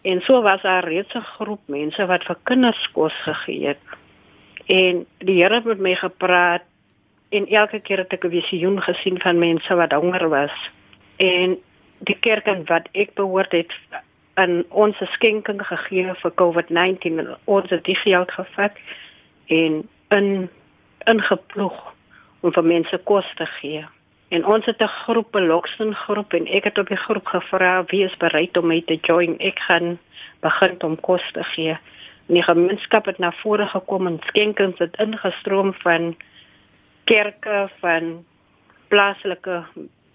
en 0.02 0.22
so 0.26 0.42
was 0.42 0.62
daar 0.66 0.88
reeds 0.90 1.14
'n 1.14 1.30
groep 1.38 1.62
mense 1.66 2.06
wat 2.06 2.24
vir 2.24 2.38
kinders 2.44 2.92
kos 2.92 3.14
gegee 3.14 3.68
het. 3.68 3.84
En 4.66 5.06
die 5.18 5.44
Here 5.44 5.56
het 5.56 5.66
met 5.66 5.80
my 5.80 5.96
gepraat 5.96 6.64
en 7.30 7.48
elke 7.48 7.80
keer 7.80 7.98
het 7.98 8.14
ek 8.14 8.26
'n 8.26 8.30
visioen 8.30 8.82
gesien 8.82 9.20
van 9.20 9.40
mense 9.40 9.76
wat 9.76 9.92
honger 9.92 10.30
was. 10.30 10.56
En 11.18 11.58
die 11.98 12.20
kerk 12.20 12.68
wat 12.68 12.88
ek 12.92 13.14
behoort 13.14 13.52
het 13.52 13.74
aan 14.34 14.64
ons 14.70 14.98
skenking 15.12 15.62
gegee 15.68 16.14
vir 16.14 16.32
COVID-19 16.36 17.20
en 17.20 17.38
ons 17.46 17.70
het 17.70 17.84
die 17.84 17.96
geld 17.96 18.32
gevat 18.32 18.72
en 19.46 19.88
in 20.10 20.50
ingeploeg 21.06 21.94
om 22.42 22.54
vir 22.54 22.64
mense 22.64 22.98
kos 23.04 23.34
te 23.36 23.46
gee. 23.46 23.86
En 24.32 24.46
ons 24.46 24.66
het 24.66 24.82
'n 24.82 24.88
groep, 24.88 25.36
'n 25.36 25.48
Loxton 25.48 25.96
groep 25.96 26.34
en 26.34 26.48
ek 26.48 26.64
het 26.64 26.78
op 26.78 26.88
die 26.88 27.04
groep 27.06 27.26
gevra 27.26 27.84
wie 27.86 28.04
is 28.04 28.18
bereid 28.18 28.58
om 28.58 28.68
my 28.68 28.82
te 28.86 28.98
join. 29.02 29.40
Ek 29.40 29.60
gaan 29.60 30.00
begin 30.40 30.84
om 30.84 31.00
kos 31.00 31.32
te 31.32 31.44
gee. 31.44 31.78
En 32.28 32.34
die 32.34 32.44
gemeenskap 32.44 33.06
het 33.06 33.18
na 33.18 33.32
vore 33.32 33.68
gekom 33.68 34.08
en 34.08 34.20
skenkings 34.26 34.80
het 34.80 34.96
ingestroom 34.98 35.74
van 35.74 36.16
kerke 37.04 37.70
van 37.80 38.26
plaaslike 38.88 39.64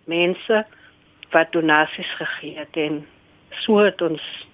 mense 0.05 0.67
wat 1.31 1.53
donasies 1.53 2.15
gegee 2.15 2.59
het 2.59 2.77
en 2.77 3.07
so 3.51 3.79
het 3.79 4.03
ons 4.03 4.47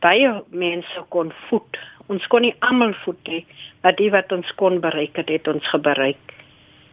baie 0.00 0.42
mense 0.50 1.04
kon 1.08 1.32
voed 1.48 1.76
ons 2.12 2.26
kon 2.30 2.44
nie 2.46 2.54
almal 2.66 2.94
voed 3.02 3.30
nie, 3.30 3.42
maar 3.82 3.96
die 3.98 4.10
wat 4.14 4.32
ons 4.34 4.50
kon 4.60 4.80
bereik 4.82 5.18
het, 5.18 5.30
het 5.32 5.48
ons 5.50 5.70
bereik. 5.82 6.35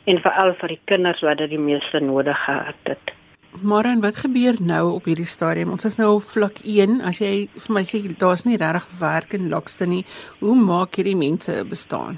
En 0.06 0.20
veral 0.20 0.54
vir 0.60 0.76
die 0.76 0.80
kinders 0.86 1.22
wat 1.24 1.38
dit 1.38 1.54
die 1.54 1.62
meeste 1.62 2.00
nodig 2.04 2.40
gehad 2.46 2.90
het. 2.90 3.14
Maar 3.62 3.86
en 3.86 4.02
wat 4.02 4.16
gebeur 4.16 4.58
nou 4.60 4.94
op 4.96 5.06
hierdie 5.06 5.30
stadium? 5.30 5.72
Ons 5.72 5.86
is 5.86 5.96
nou 5.96 6.16
op 6.16 6.26
vlak 6.26 6.60
1. 6.66 7.02
As 7.06 7.22
jy 7.22 7.48
vir 7.54 7.76
my 7.76 7.84
sê 7.88 8.02
daar's 8.20 8.46
nie 8.48 8.58
regtig 8.58 8.88
werk 9.00 9.36
in 9.38 9.50
Lockston 9.52 9.94
nie, 9.94 10.06
hoe 10.40 10.56
maak 10.58 10.98
hierdie 10.98 11.16
mense 11.16 11.60
bestaan? 11.70 12.18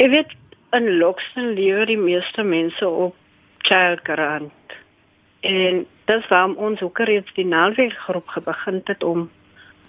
Ek 0.00 0.10
weet 0.10 0.32
in 0.72 0.88
Lockston 0.98 1.52
lewe 1.58 1.86
die 1.86 2.00
meeste 2.00 2.42
mense 2.42 2.88
op 2.88 3.14
child 3.68 4.00
grant. 4.08 4.78
En 5.42 5.84
dis 6.10 6.28
waarom 6.30 6.56
ons 6.56 6.82
ook 6.82 6.98
reeds 6.98 7.34
die 7.36 7.46
naweek 7.46 7.94
groep 8.06 8.32
begin 8.44 8.80
het 8.84 9.02
om 9.04 9.28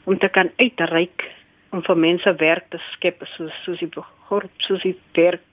om 0.03 0.17
te 0.19 0.27
kan 0.27 0.49
uitreik 0.59 1.23
om 1.71 1.81
vir 1.81 1.97
mense 1.97 2.35
werk 2.41 2.65
te 2.69 2.79
skep 2.91 3.23
soos 3.35 3.53
soos 3.63 3.79
die 3.79 3.89
groep 4.27 4.65
soos 4.67 4.83
die 4.83 4.97
werk 5.15 5.45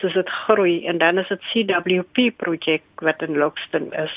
soos 0.00 0.12
dit 0.12 0.30
groei 0.30 0.86
en 0.86 0.98
dan 0.98 1.18
is 1.18 1.28
dit 1.28 1.42
CWP 1.52 2.36
projek 2.36 2.82
wat 2.94 3.22
in 3.22 3.36
Lockston 3.36 3.92
is. 3.92 4.14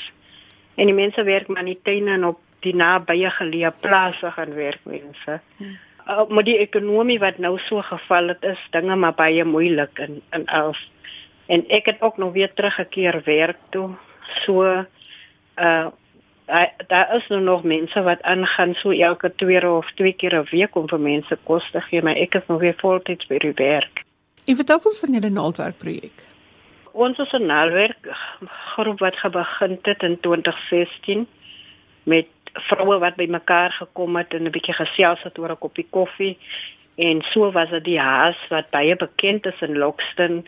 En 0.74 0.86
die 0.86 0.94
mense 0.94 1.22
werk 1.22 1.48
maar 1.48 1.66
nie 1.66 1.78
tuine 1.82 2.12
en 2.12 2.24
op 2.24 2.40
die 2.64 2.74
nabye 2.76 3.30
geleë 3.30 3.72
plase 3.80 4.30
gaan 4.36 4.54
werk 4.54 4.80
mense. 4.84 5.40
Hmm. 5.56 5.76
Uh, 6.08 6.26
maar 6.28 6.44
die 6.44 6.58
ekonomie 6.58 7.18
wat 7.20 7.38
nou 7.38 7.58
so 7.68 7.82
geval 7.82 8.32
het 8.32 8.42
is 8.42 8.60
dinge 8.70 8.96
maar 8.96 9.14
baie 9.14 9.44
moeilik 9.44 9.98
in 9.98 10.20
in 10.36 10.46
als 10.46 10.80
en 11.46 11.64
ek 11.68 11.86
het 11.86 12.02
ook 12.02 12.16
nog 12.16 12.32
weer 12.32 12.52
teruggekeer 12.54 13.22
werk 13.24 13.58
toe. 13.70 13.90
So 14.44 14.84
uh 15.56 15.88
daar 16.86 17.14
is 17.16 17.26
nou 17.28 17.40
nog 17.40 17.62
mense 17.62 18.02
wat 18.02 18.22
aangaan 18.22 18.74
so 18.74 18.90
elke 18.90 19.34
twee 19.34 19.70
of 19.70 19.90
twee 19.94 20.12
keer 20.12 20.34
'n 20.34 20.48
week 20.50 20.74
om 20.74 20.88
vir 20.88 21.00
mense 21.00 21.38
kos 21.44 21.70
te 21.70 21.80
gee, 21.80 22.02
maar 22.02 22.16
ek 22.16 22.34
is 22.34 22.46
nog 22.46 22.60
weer 22.60 22.74
voltyds 22.76 23.26
by 23.26 23.38
die 23.38 23.52
werk. 23.54 24.04
En 24.50 24.56
vertel 24.56 24.80
ons 24.82 24.98
van 24.98 25.12
julle 25.14 25.28
naaldwerk 25.30 25.76
projek. 25.78 26.22
Ons 27.04 27.18
is 27.22 27.32
'n 27.38 27.46
naaldwerk 27.46 28.02
groep 28.72 28.98
wat 28.98 29.18
begin 29.32 29.78
het 29.82 30.02
in 30.02 30.20
2016 30.20 31.26
met 32.02 32.26
vroue 32.52 32.98
wat 32.98 33.14
bymekaar 33.14 33.70
gekom 33.72 34.16
het 34.16 34.34
en 34.34 34.42
'n 34.42 34.50
bietjie 34.50 34.74
gesels 34.74 35.22
het 35.22 35.38
oor 35.38 35.50
'n 35.50 35.58
koppie 35.58 35.86
koffie 35.90 36.38
en 36.96 37.22
so 37.22 37.52
was 37.52 37.70
dit 37.70 37.84
die 37.84 38.00
haas 38.00 38.36
wat 38.48 38.70
baie 38.70 38.96
bekend 38.96 39.46
is 39.46 39.60
in 39.60 39.78
Lockston 39.78 40.46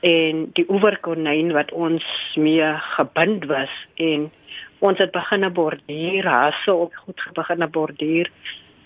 en 0.00 0.50
die 0.52 0.68
oeverkonyn 0.68 1.52
wat 1.52 1.72
ons 1.72 2.04
mee 2.34 2.74
gebind 2.96 3.44
was 3.44 3.72
en 3.94 4.30
ons 4.78 4.98
het 4.98 5.10
begin 5.10 5.52
borduur, 5.52 6.24
hasse 6.26 6.74
op 6.74 6.94
goed 6.94 7.20
begin 7.32 7.70
borduur 7.70 8.30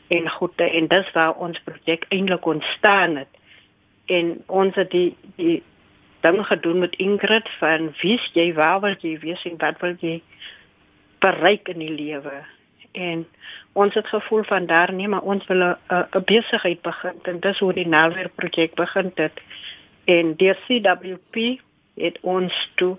en 0.08 0.30
goed 0.30 0.60
en 0.60 0.86
dis 0.86 1.12
waar 1.12 1.34
ons 1.34 1.60
projek 1.60 2.06
eintlik 2.08 2.46
ontstaan 2.46 3.16
het. 3.16 3.41
En 4.06 4.42
ons 4.46 4.74
het 4.74 4.90
die 4.90 5.16
die 5.36 5.62
ding 6.20 6.46
gedoen 6.46 6.78
met 6.78 6.96
Ingrid 6.96 7.48
van 7.58 7.94
wie's 8.00 8.30
jy 8.32 8.52
waar 8.54 8.80
wil 8.80 8.94
jy 9.00 9.18
wees 9.18 9.44
en 9.44 9.58
wat 9.58 9.80
wil 9.80 9.96
jy 10.00 10.22
bereik 11.18 11.68
in 11.68 11.78
die 11.78 11.94
lewe? 11.94 12.42
En 12.92 13.26
ons 13.72 13.94
het 13.94 14.06
gevoel 14.06 14.42
van 14.44 14.66
daar 14.66 14.92
nie 14.92 15.08
maar 15.08 15.22
ons 15.22 15.46
wil 15.46 15.62
'n 15.62 16.24
besigheid 16.24 16.82
begin 16.82 17.14
en 17.22 17.40
dis 17.40 17.58
hoe 17.58 17.72
die 17.72 17.86
Nalweer 17.86 18.28
projek 18.28 18.74
begin 18.74 19.12
het. 19.14 19.40
En 20.04 20.34
die 20.34 20.54
CWP 20.66 21.60
het 21.94 22.18
ons 22.20 22.70
toe 22.74 22.96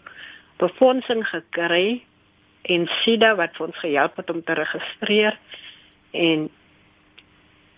befondsing 0.57 1.27
gekry 1.27 2.03
en 2.62 2.88
SIDA 2.88 3.36
wat 3.36 3.55
vir 3.57 3.67
ons 3.67 3.79
gehelp 3.79 4.15
het 4.15 4.29
om 4.29 4.43
te 4.43 4.53
registreer 4.53 5.38
en 6.12 6.50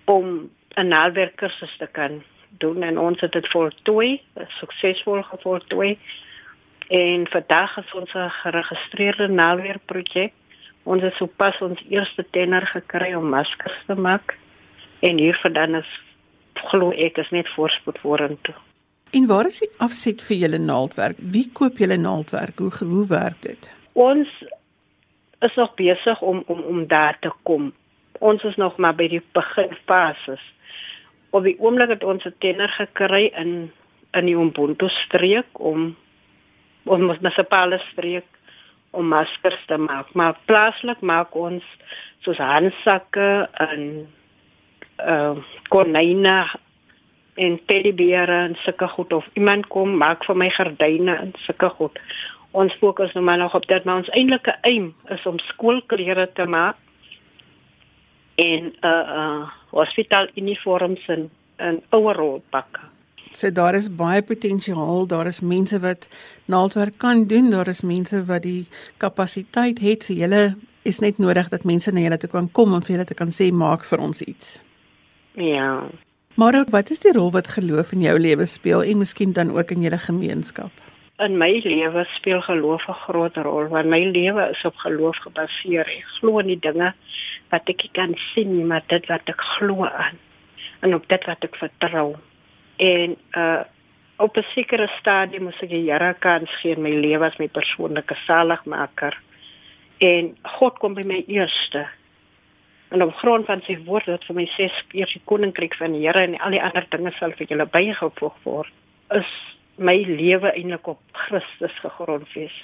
om 0.05 0.49
'n 0.77 0.87
naalwerkkursus 0.87 1.77
te 1.77 1.87
kan 1.87 2.23
doen 2.57 2.83
en 2.83 2.99
ons 2.99 3.21
het 3.21 3.31
dit 3.31 3.47
voltooi, 3.49 4.21
suksesvol 4.59 5.23
voltooi. 5.43 5.97
En 6.87 7.27
vandag 7.27 7.77
is 7.77 7.93
ons 7.93 8.11
geregistreerde 8.41 9.27
naalwerkprojek. 9.27 10.33
Ons 10.83 11.01
het 11.01 11.13
sopas 11.17 11.57
ons 11.65 11.81
eerste 11.89 12.25
tender 12.29 12.67
gekry 12.69 13.13
om 13.17 13.29
maskers 13.29 13.77
te 13.87 13.95
maak 13.95 14.37
en 14.99 15.17
hiervandaan 15.17 15.75
is 15.81 15.91
glo 16.69 16.91
ek 16.91 17.17
is 17.17 17.31
net 17.33 17.49
voorspoed 17.55 17.97
vorentoe. 18.03 18.55
En 19.15 19.27
waar 19.27 19.47
is 19.49 19.61
die 19.63 19.71
afset 19.83 20.21
vir 20.27 20.37
julle 20.43 20.59
naaldwerk? 20.59 21.17
Wie 21.19 21.47
koop 21.53 21.77
julle 21.81 21.97
naaldwerk? 21.97 22.59
Hoe 22.59 22.71
hoe 22.79 23.05
werk 23.07 23.41
dit? 23.41 23.71
Ons 23.93 24.29
is 25.45 25.55
nog 25.55 25.73
besig 25.79 26.21
om 26.21 26.43
om 26.47 26.61
om 26.61 26.87
daar 26.87 27.17
te 27.19 27.31
kom. 27.43 27.73
Ons 28.19 28.43
is 28.43 28.55
nog 28.55 28.77
maar 28.77 28.95
by 28.95 29.07
die 29.07 29.23
beginfases. 29.31 30.41
Op 31.29 31.43
die 31.43 31.57
oomblik 31.59 31.89
het 31.89 32.03
ons 32.03 32.25
'n 32.25 32.35
tenner 32.39 32.69
gekry 32.69 33.31
in 33.35 33.71
in 34.11 34.25
die 34.25 34.35
Ubuntu 34.35 34.89
streek 34.89 35.59
om 35.59 35.95
om 36.83 37.09
ons 37.09 37.19
munisipale 37.19 37.79
streek 37.91 38.25
om 38.91 39.07
maskers 39.07 39.65
te 39.65 39.77
maak. 39.77 40.13
Maar 40.13 40.37
plaaslik 40.45 41.01
maak 41.01 41.35
ons 41.35 41.63
soos 42.19 42.37
handsakke 42.37 43.49
en 43.53 44.07
uh 45.05 45.37
konynne 45.69 46.45
en 47.35 47.59
teddybeere 47.65 48.37
en 48.47 48.55
sulke 48.55 48.87
goed 48.87 49.13
of 49.13 49.27
iemand 49.33 49.67
kom 49.67 49.97
maak 49.97 50.23
vir 50.23 50.37
my 50.39 50.49
gordyne 50.49 51.15
en 51.15 51.33
sulke 51.43 51.69
goed 51.69 51.99
ons 52.55 52.73
fokus 52.79 53.13
nou 53.13 53.23
maar 53.25 53.37
nog 53.37 53.55
op 53.55 53.67
dit 53.67 53.83
maar 53.83 53.99
ons 54.03 54.11
eintlike 54.15 54.55
aim 54.61 54.93
is 55.11 55.25
om 55.25 55.39
skoolklere 55.49 56.29
te 56.33 56.45
maak 56.47 56.79
en 58.35 58.73
uh 58.81 59.05
uh 59.21 59.49
hospitaal 59.69 60.27
uniforms 60.35 61.07
en 61.07 61.29
'n 61.59 61.81
overall 61.89 62.41
pakke. 62.49 62.79
So 63.31 63.51
daar 63.51 63.75
is 63.75 63.95
baie 63.95 64.21
potensiaal, 64.23 65.07
daar 65.07 65.27
is 65.27 65.41
mense 65.41 65.79
wat 65.79 66.09
naaldwerk 66.45 66.97
kan 66.97 67.27
doen, 67.27 67.49
daar 67.49 67.67
is 67.67 67.81
mense 67.81 68.25
wat 68.25 68.41
die 68.41 68.67
kapasiteit 68.97 69.79
het. 69.79 70.03
So 70.03 70.13
julle 70.13 70.55
is 70.81 70.99
net 70.99 71.17
nodig 71.17 71.49
dat 71.49 71.63
mense 71.63 71.91
na 71.91 71.99
julle 71.99 72.17
toe 72.17 72.29
kan 72.29 72.51
kom 72.51 72.73
om 72.73 72.81
vir 72.81 72.95
julle 72.95 73.05
te 73.05 73.13
kan 73.13 73.31
sê 73.33 73.51
maak 73.51 73.83
vir 73.83 73.99
ons 73.99 74.21
iets. 74.21 74.59
Ja. 75.33 75.83
Maar 76.35 76.65
wat 76.69 76.89
is 76.89 76.99
die 76.99 77.11
rol 77.11 77.31
wat 77.31 77.47
geloof 77.47 77.91
in 77.91 78.01
jou 78.01 78.19
lewe 78.19 78.45
speel 78.45 78.83
en 78.83 78.97
miskien 78.97 79.33
dan 79.33 79.51
ook 79.51 79.71
in 79.71 79.81
julle 79.81 79.97
gemeenskap? 79.97 80.71
In 81.19 81.37
my 81.37 81.61
lewe 81.63 82.05
speel 82.15 82.41
geloof 82.41 82.87
'n 82.87 82.93
groot 83.07 83.35
rol 83.37 83.67
want 83.67 83.87
my 83.87 84.03
lewe 84.03 84.49
is 84.49 84.65
op 84.65 84.75
geloof 84.75 85.17
gebaseer. 85.17 85.87
Ek 85.87 86.07
glo 86.19 86.39
in 86.39 86.47
die 86.47 86.59
dinge 86.59 86.93
wat 87.49 87.69
ek 87.69 87.87
kan 87.91 88.15
sien, 88.33 88.57
nie 88.57 88.65
maar 88.65 88.83
dit 88.87 89.05
wat 89.07 89.29
ek 89.29 89.41
glo 89.41 89.85
aan 89.85 90.19
en 90.81 90.93
op 90.93 91.07
dit 91.07 91.25
wat 91.25 91.43
ek 91.43 91.55
vertrou. 91.55 92.15
En 92.77 93.15
uh 93.37 93.63
op 94.17 94.37
'n 94.37 94.45
sekere 94.55 94.87
stadium 94.99 95.43
moet 95.43 95.63
ek 95.63 95.69
die 95.69 95.91
Here 95.91 96.13
kans 96.19 96.49
gee 96.61 96.71
in 96.71 96.81
my 96.81 96.89
lewe 96.89 97.25
as 97.25 97.37
my 97.37 97.47
persoonlike 97.47 98.15
saligmaker. 98.15 99.17
En 99.97 100.37
God 100.41 100.77
kom 100.79 100.93
by 100.93 101.03
my 101.05 101.23
eerste. 101.27 101.87
En 102.89 103.03
op 103.03 103.13
grond 103.13 103.45
van 103.45 103.61
sy 103.61 103.77
woord 103.83 104.05
wat 104.05 104.23
vir 104.23 104.35
my 104.35 104.45
sê, 104.45 104.71
eers 104.91 105.13
die 105.13 105.21
koninkryk 105.25 105.75
van 105.75 105.91
die 105.91 106.07
Here 106.07 106.19
en 106.19 106.39
al 106.39 106.51
die 106.51 106.61
ander 106.63 106.85
dinge 106.89 107.11
sal 107.11 107.31
vir 107.31 107.47
julle 107.47 107.65
bygevoeg 107.65 108.35
word. 108.43 108.71
Is 109.09 109.57
my 109.75 109.97
lewe 110.07 110.51
eintlik 110.51 110.87
op 110.87 110.99
Christus 111.11 111.79
gegrond 111.79 112.33
wees. 112.33 112.55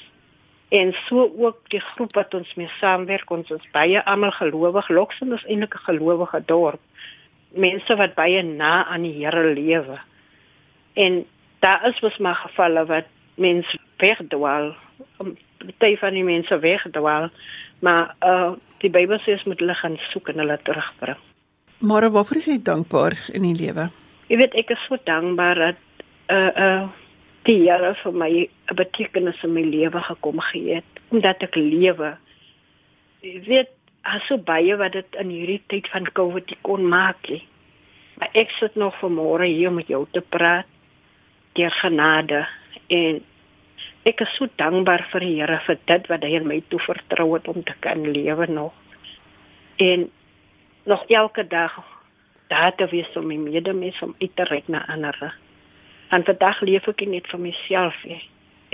En 0.72 0.94
so 1.08 1.32
ook 1.38 1.58
die 1.70 1.80
groep 1.80 2.14
wat 2.16 2.34
ons 2.34 2.54
mee 2.56 2.70
saamwerk, 2.80 3.30
ons 3.32 3.50
is 3.52 3.72
baie 3.74 4.00
almal 4.08 4.32
gelowig. 4.32 4.88
Lokson 4.90 5.34
is 5.36 5.44
eintlik 5.44 5.76
'n 5.76 5.86
gelowige 5.88 6.44
dorp. 6.46 6.80
Mense 7.50 7.96
wat 7.96 8.14
baie 8.16 8.42
na 8.44 8.86
aan 8.86 9.02
die 9.02 9.26
Here 9.26 9.54
lewe. 9.54 10.00
En 10.94 11.26
daar 11.60 11.88
is 11.88 12.00
mos 12.00 12.18
maar 12.18 12.36
gevalle 12.36 12.86
wat 12.86 13.06
mense 13.36 13.80
wegdwaal. 13.98 14.76
Baie 15.78 15.98
van 15.98 16.14
die 16.14 16.24
mense 16.24 16.60
wegdwaal. 16.60 17.30
Maar 17.80 18.16
uh 18.20 18.52
die 18.78 18.90
Bybel 18.90 19.20
sê 19.20 19.32
ons 19.32 19.44
moet 19.44 19.60
hulle 19.60 19.74
gaan 19.74 19.98
soek 20.10 20.28
en 20.28 20.38
hulle 20.42 20.60
terugbring. 20.64 21.18
Maar 21.78 22.12
waarvoor 22.12 22.38
is 22.38 22.46
jy 22.46 22.62
dankbaar 22.64 23.14
in 23.34 23.42
die 23.42 23.56
lewe? 23.56 23.90
Jy 24.28 24.38
weet 24.38 24.54
ek 24.54 24.70
is 24.70 24.86
so 24.88 24.98
dankbaar 25.04 25.56
dat 25.56 25.78
uh 26.28 26.50
uh 26.56 26.90
die 27.48 27.58
Here 27.64 27.96
vir 28.04 28.14
my 28.14 28.32
'n 28.32 28.76
betekenis 28.76 29.44
in 29.44 29.54
my 29.54 29.62
lewe 29.62 30.02
gekom 30.02 30.40
gee 30.40 30.76
het 30.76 30.92
omdat 31.12 31.44
ek 31.44 31.56
lewe. 31.56 32.18
Jy 33.22 33.42
weet 33.46 33.70
as 34.04 34.24
so 34.28 34.38
baie 34.38 34.76
wat 34.78 34.94
dit 34.94 35.16
in 35.20 35.30
hierdie 35.30 35.62
tyd 35.68 35.88
van 35.90 36.08
COVID 36.12 36.56
kon 36.62 36.88
maak. 36.88 37.28
He. 37.28 37.42
Maar 38.18 38.30
ek 38.34 38.50
sit 38.60 38.76
nog 38.76 38.96
vanmôre 39.02 39.46
hier 39.46 39.72
met 39.72 39.88
jou 39.88 40.06
te 40.12 40.22
praat. 40.22 40.66
Deur 41.54 41.72
genade 41.72 42.48
en 42.88 43.22
ek 44.06 44.22
is 44.22 44.36
so 44.38 44.48
dankbaar 44.56 45.08
vir 45.12 45.20
die 45.20 45.36
Here 45.42 45.60
vir 45.66 45.78
dit 45.86 46.08
wat 46.08 46.24
hy 46.24 46.40
my 46.40 46.62
toe 46.70 46.80
vertrou 46.80 47.34
het 47.34 47.48
om 47.48 47.64
te 47.64 47.74
kan 47.80 48.12
lewe 48.12 48.48
nog. 48.48 48.74
En 49.78 50.10
nog 50.86 51.06
elke 51.08 51.48
dag 51.48 51.78
daar 52.48 52.76
te 52.76 52.88
wees 52.88 53.16
om 53.16 53.28
my 53.28 53.36
medemens 53.36 54.02
om 54.02 54.16
uit 54.20 54.36
te 54.36 54.44
reik 54.44 54.68
na 54.68 54.86
ander. 54.88 55.34
En 56.12 56.24
vandag 56.28 56.62
leef 56.62 56.88
ek 56.92 57.06
net 57.08 57.28
vir 57.32 57.40
myself 57.40 57.96
nie. 58.04 58.20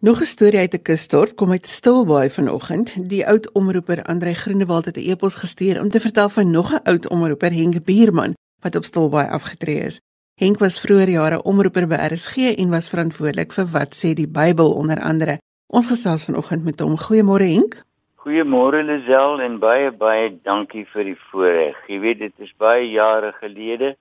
Nog 0.00 0.20
'n 0.20 0.24
storie 0.24 0.58
uit 0.58 0.74
'n 0.74 0.82
kusdorp 0.82 1.36
kom 1.36 1.50
uit 1.50 1.66
Stilbaai 1.66 2.30
vanoggend. 2.30 3.08
Die 3.08 3.26
oud 3.26 3.52
omroeper 3.52 4.02
Andre 4.02 4.34
Groenewald 4.34 4.84
het 4.84 4.96
'n 4.96 5.10
e-pos 5.10 5.34
gestuur 5.34 5.80
om 5.80 5.88
te 5.88 6.00
vertel 6.00 6.28
van 6.28 6.50
nog 6.50 6.72
'n 6.72 6.80
oud 6.82 7.08
omroeper, 7.08 7.52
Henk 7.52 7.84
Bierman, 7.84 8.34
wat 8.60 8.76
op 8.76 8.84
Stilbaai 8.84 9.28
afgetree 9.28 9.80
is. 9.80 10.00
Henk 10.34 10.58
was 10.58 10.80
vroeër 10.80 11.08
jare 11.08 11.42
omroeper 11.42 11.86
by 11.86 11.94
RSG 11.94 12.36
en 12.36 12.70
was 12.70 12.88
verantwoordelik 12.88 13.52
vir 13.52 13.66
wat 13.66 13.96
sê 13.96 14.14
die 14.14 14.28
Bybel 14.28 14.72
onder 14.72 15.00
andere. 15.00 15.38
Ons 15.66 15.86
gesels 15.86 16.24
vanoggend 16.24 16.64
met 16.64 16.80
hom. 16.80 16.98
Goeiemôre 16.98 17.44
Henk. 17.44 17.84
Goeiemôre 18.14 18.82
Lisel 18.82 19.40
en 19.40 19.58
baie 19.58 19.92
baie 19.92 20.38
dankie 20.42 20.86
vir 20.92 21.04
die 21.04 21.18
voorreg. 21.30 21.76
Jy 21.86 22.00
weet 22.00 22.18
dit 22.18 22.32
is 22.38 22.54
baie 22.58 22.90
jare 22.90 23.32
gelede 23.32 23.96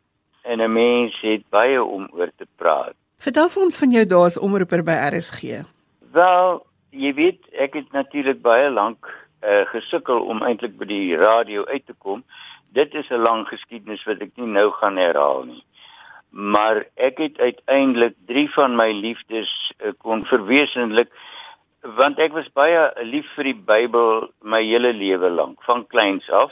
en 0.46 0.62
'n 0.62 0.74
mens 0.74 1.22
het 1.22 1.44
baie 1.50 1.84
om 1.84 2.08
oor 2.12 2.32
te 2.38 2.48
praat. 2.56 2.96
Vertel 3.18 3.50
vir 3.50 3.64
ons 3.64 3.78
van 3.78 3.92
jou 3.92 4.06
dae 4.06 4.26
as 4.26 4.40
omroeper 4.40 4.84
by 4.84 4.96
RSG. 5.12 5.66
Wel, 6.12 6.66
jy 6.90 7.14
weet, 7.14 7.42
ek 7.52 7.74
het 7.74 7.92
natuurlik 7.92 8.42
baie 8.42 8.70
lank 8.70 9.08
uh, 9.42 9.66
gesukkel 9.72 10.20
om 10.20 10.44
eintlik 10.44 10.78
by 10.78 10.86
die 10.86 11.18
radio 11.18 11.66
uit 11.66 11.86
te 11.86 11.96
kom. 11.98 12.24
Dit 12.74 12.94
is 12.94 13.10
'n 13.10 13.22
lang 13.22 13.48
geskiedenis 13.48 14.04
wat 14.04 14.22
ek 14.22 14.32
nie 14.36 14.48
nou 14.48 14.72
gaan 14.72 14.98
herhaal 14.98 15.44
nie. 15.44 15.64
Maar 16.30 16.86
ek 16.96 17.18
het 17.18 17.40
uiteindelik 17.40 18.16
drie 18.26 18.50
van 18.54 18.76
my 18.76 18.92
liefdes 18.92 19.74
uh, 19.80 19.92
kon 19.98 20.26
verwesenlik 20.26 21.10
want 21.86 22.20
ek 22.20 22.34
was 22.34 22.48
baie 22.54 22.92
lief 23.04 23.28
vir 23.36 23.44
die 23.44 23.62
Bybel 23.66 24.30
my 24.42 24.64
hele 24.64 24.94
lewe 24.94 25.30
lank, 25.30 25.62
van 25.64 25.86
kleins 25.88 26.30
af 26.30 26.52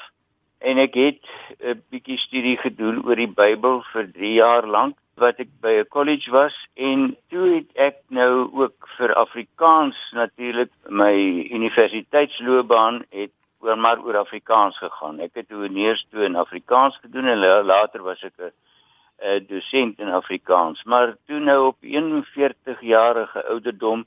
en 0.64 0.80
ek 0.80 0.94
het 0.96 1.22
'n 1.60 1.84
bietjie 1.92 2.18
studie 2.18 2.58
gedoen 2.58 3.04
oor 3.06 3.16
die 3.16 3.34
Bybel 3.42 3.82
vir 3.94 4.12
3 4.12 4.34
jaar 4.34 4.68
lank 4.68 4.96
wat 5.16 5.40
ek 5.40 5.50
by 5.62 5.74
'n 5.80 5.90
college 5.90 6.32
was 6.32 6.56
en 6.76 7.18
toe 7.30 7.46
het 7.56 7.70
ek 7.76 7.98
nou 8.10 8.50
ook 8.54 8.88
vir 8.98 9.14
Afrikaans 9.14 9.98
natuurlik 10.12 10.72
my 10.90 11.14
universiteitsloopbaan 11.60 13.04
het 13.10 13.32
oor 13.60 13.78
maar 13.78 14.00
oor 14.04 14.18
Afrikaans 14.18 14.78
gegaan. 14.78 15.20
Ek 15.20 15.36
het 15.36 15.48
toe 15.48 16.26
in 16.26 16.36
Afrikaans 16.36 16.98
gedoen 17.02 17.28
en 17.28 17.40
later 17.66 18.04
was 18.04 18.24
ek 18.24 18.34
'n 18.38 19.46
dosent 19.48 20.00
in 20.00 20.10
Afrikaans. 20.10 20.84
Maar 20.84 21.16
toe 21.28 21.40
nou 21.40 21.68
op 21.68 21.78
41 21.82 22.82
jarige 22.82 23.46
ouderdom 23.48 24.06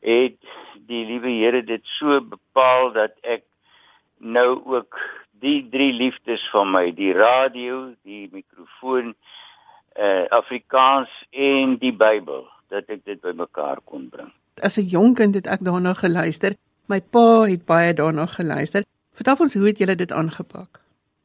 het 0.00 0.40
die 0.86 1.04
liewe 1.06 1.28
Here 1.28 1.62
dit 1.62 1.84
so 1.84 2.20
bepaal 2.20 2.92
dat 2.92 3.12
ek 3.20 3.42
nou 4.18 4.60
ook 4.64 4.98
die 5.40 5.68
drie 5.72 5.92
liefdes 5.92 6.42
van 6.52 6.70
my, 6.72 6.90
die 6.96 7.12
radio, 7.16 7.90
die 8.06 8.28
mikrofoon, 8.32 9.14
uh 9.98 10.24
Afrikaans 10.32 11.10
en 11.30 11.76
die 11.82 11.92
Bybel, 11.92 12.44
dat 12.70 12.88
ek 12.92 13.04
dit 13.08 13.20
bymekaar 13.20 13.82
kon 13.84 14.08
bring. 14.12 14.30
As 14.62 14.78
'n 14.78 14.88
jong 14.88 15.14
kind 15.14 15.34
het 15.34 15.46
ek 15.46 15.64
daarna 15.64 15.94
geluister. 15.94 16.54
My 16.86 17.00
pa 17.00 17.46
het 17.46 17.64
baie 17.66 17.94
daarna 17.94 18.26
geluister. 18.26 18.84
Vertel 19.14 19.36
ons 19.40 19.54
hoe 19.54 19.66
het 19.66 19.78
julle 19.78 19.96
dit 19.96 20.12
aangepak? 20.12 20.80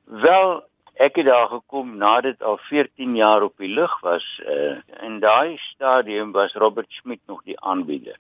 Wel, 0.06 0.64
ek 0.94 1.16
het 1.16 1.26
daar 1.26 1.48
gekom 1.48 1.98
nadat 1.98 2.44
al 2.44 2.58
14 2.58 3.16
jaar 3.16 3.42
op 3.44 3.58
die 3.58 3.74
lug 3.74 4.00
was. 4.02 4.26
Uh 4.48 4.78
in 5.02 5.20
daai 5.20 5.58
stadium 5.58 6.32
was 6.32 6.54
Robert 6.54 6.92
Schmidt 6.92 7.22
nog 7.28 7.42
die 7.44 7.60
aanbieder 7.60 8.18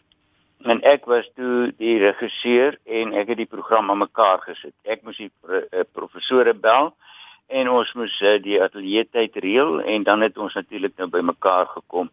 en 0.64 0.82
ek 0.82 1.06
was 1.06 1.28
toe 1.36 1.72
die 1.78 1.98
regisseur 2.00 2.78
en 2.86 3.14
ek 3.14 3.34
het 3.34 3.38
die 3.44 3.50
program 3.50 3.92
aan 3.92 4.04
mekaar 4.04 4.42
gesit. 4.46 4.74
Ek 4.84 5.04
moes 5.04 5.18
die 5.18 5.32
uh, 5.50 5.84
professore 5.94 6.54
bel 6.54 6.94
en 7.48 7.70
ons 7.70 7.92
moes 7.94 8.14
uh, 8.22 8.38
die 8.42 8.62
ateljee 8.62 9.06
tyd 9.12 9.36
reël 9.44 9.82
en 9.82 10.04
dan 10.04 10.26
het 10.26 10.38
ons 10.38 10.56
natuurlik 10.58 10.96
nou 10.98 11.10
by 11.14 11.22
mekaar 11.22 11.68
gekom 11.76 12.10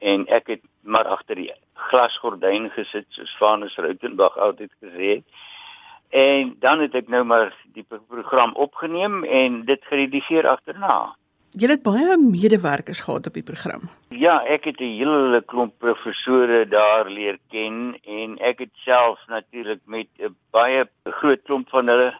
en 0.00 0.26
ek 0.28 0.56
het 0.56 0.62
maar 0.82 1.08
agter 1.08 1.38
die 1.38 1.50
glasgordyn 1.90 2.70
gesit 2.74 3.06
soos 3.14 3.34
Vanus 3.38 3.76
Rautenbach 3.78 4.36
altyd 4.38 4.72
gesê 4.82 5.10
het. 5.16 5.42
En 6.14 6.54
dan 6.62 6.80
het 6.84 6.94
ek 6.94 7.08
nou 7.10 7.24
maar 7.26 7.50
die 7.74 7.84
program 7.88 8.54
opgeneem 8.54 9.24
en 9.24 9.64
dit 9.66 9.86
geredigeer 9.90 10.46
agterna. 10.46 11.14
Jy 11.54 11.68
het 11.70 11.84
baie 11.86 12.16
medewerkers 12.18 13.04
gehad 13.06 13.28
op 13.30 13.36
die 13.38 13.44
program. 13.46 13.84
Ja, 14.10 14.40
ek 14.42 14.64
het 14.64 14.80
'n 14.80 14.96
hele 14.98 15.42
klomp 15.46 15.78
professore 15.78 16.66
daar 16.66 17.06
leer 17.06 17.38
ken 17.50 17.94
en 18.02 18.38
ek 18.38 18.58
het 18.58 18.74
self 18.74 19.20
natuurlik 19.28 19.80
met 19.86 20.08
'n 20.18 20.34
baie 20.50 20.88
groot 21.04 21.42
klomp 21.42 21.68
van 21.68 21.86
hulle 21.86 22.14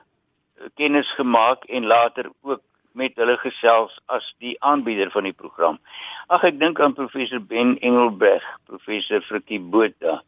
kennis 0.75 1.11
gemaak 1.14 1.64
en 1.64 1.87
later 1.87 2.31
ook 2.42 2.61
met 2.92 3.16
hulle 3.16 3.37
gesels 3.37 3.99
as 4.07 4.35
die 4.38 4.57
aanbieder 4.62 5.11
van 5.11 5.23
die 5.23 5.33
program. 5.33 5.79
Ag 6.27 6.44
ek 6.44 6.59
dink 6.59 6.81
aan 6.81 6.94
professor 6.94 7.40
Ben 7.40 7.79
Engelberg, 7.79 8.44
professor 8.64 9.20
Frikkie 9.20 9.61
Botha, 9.61 10.23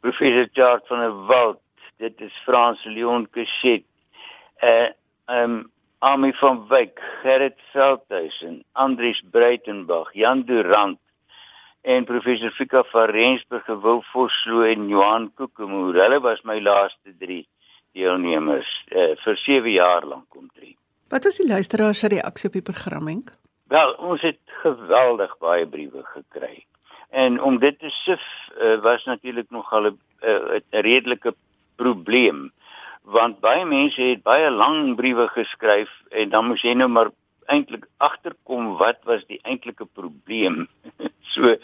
professor 0.00 0.48
Charles 0.52 0.86
van 0.86 0.98
der 0.98 1.26
Walt, 1.26 1.60
dit 1.96 2.20
is 2.20 2.42
Frans 2.44 2.84
Leon 2.84 3.28
Cachet. 3.30 3.82
Uh 4.62 4.88
um 5.26 5.70
Ami 5.98 6.32
van 6.32 6.66
Wyk, 6.68 7.00
Gerrit 7.22 7.58
Veldhuisen, 7.72 8.64
Andries 8.72 9.22
Breitenberg, 9.30 10.12
Jan 10.14 10.44
Durant 10.46 10.98
en 11.82 12.04
professor 12.04 12.50
Fika 12.50 12.84
van 12.92 13.10
Rensburg, 13.10 13.66
Wil 13.66 14.02
Vosloo 14.12 14.62
en 14.62 14.88
Johan 14.88 15.32
Kokemoer. 15.34 15.94
Hulle 15.94 16.20
was 16.20 16.42
my 16.42 16.60
laaste 16.60 17.14
3 17.18 17.40
deelnemers 17.98 18.68
uh, 18.94 19.16
vir 19.24 19.36
7 19.42 19.72
jaar 19.72 20.06
lank 20.06 20.36
om 20.38 20.46
drie. 20.54 20.76
Wat 21.10 21.24
was 21.24 21.40
die 21.40 21.48
luisteraars 21.48 21.98
se 21.98 22.12
reaksie 22.12 22.48
op 22.48 22.58
die 22.60 22.62
programming? 22.62 23.24
Wel, 23.72 23.92
ons 23.98 24.22
het 24.22 24.38
geweldig 24.62 25.34
baie 25.42 25.66
briewe 25.66 26.04
gekry. 26.14 26.64
En 27.10 27.40
om 27.42 27.58
dit 27.58 27.78
te 27.78 27.90
sif 28.04 28.22
uh, 28.60 28.76
was 28.84 29.04
natuurlik 29.04 29.50
nogal 29.50 29.90
'n 29.90 29.98
uh, 30.22 30.60
redelike 30.70 31.34
probleem 31.76 32.52
want 33.08 33.40
baie 33.40 33.64
mense 33.64 34.02
het 34.02 34.22
baie 34.22 34.50
lang 34.50 34.96
briewe 34.96 35.28
geskryf 35.32 35.90
en 36.10 36.28
dan 36.34 36.48
moes 36.48 36.62
jy 36.62 36.74
nou 36.76 36.88
maar 36.92 37.10
eintlik 37.48 37.86
agterkom 38.04 38.74
wat 38.80 39.00
was 39.08 39.24
die 39.30 39.40
eintlike 39.48 39.86
probleem. 39.96 40.66
so 41.34 41.54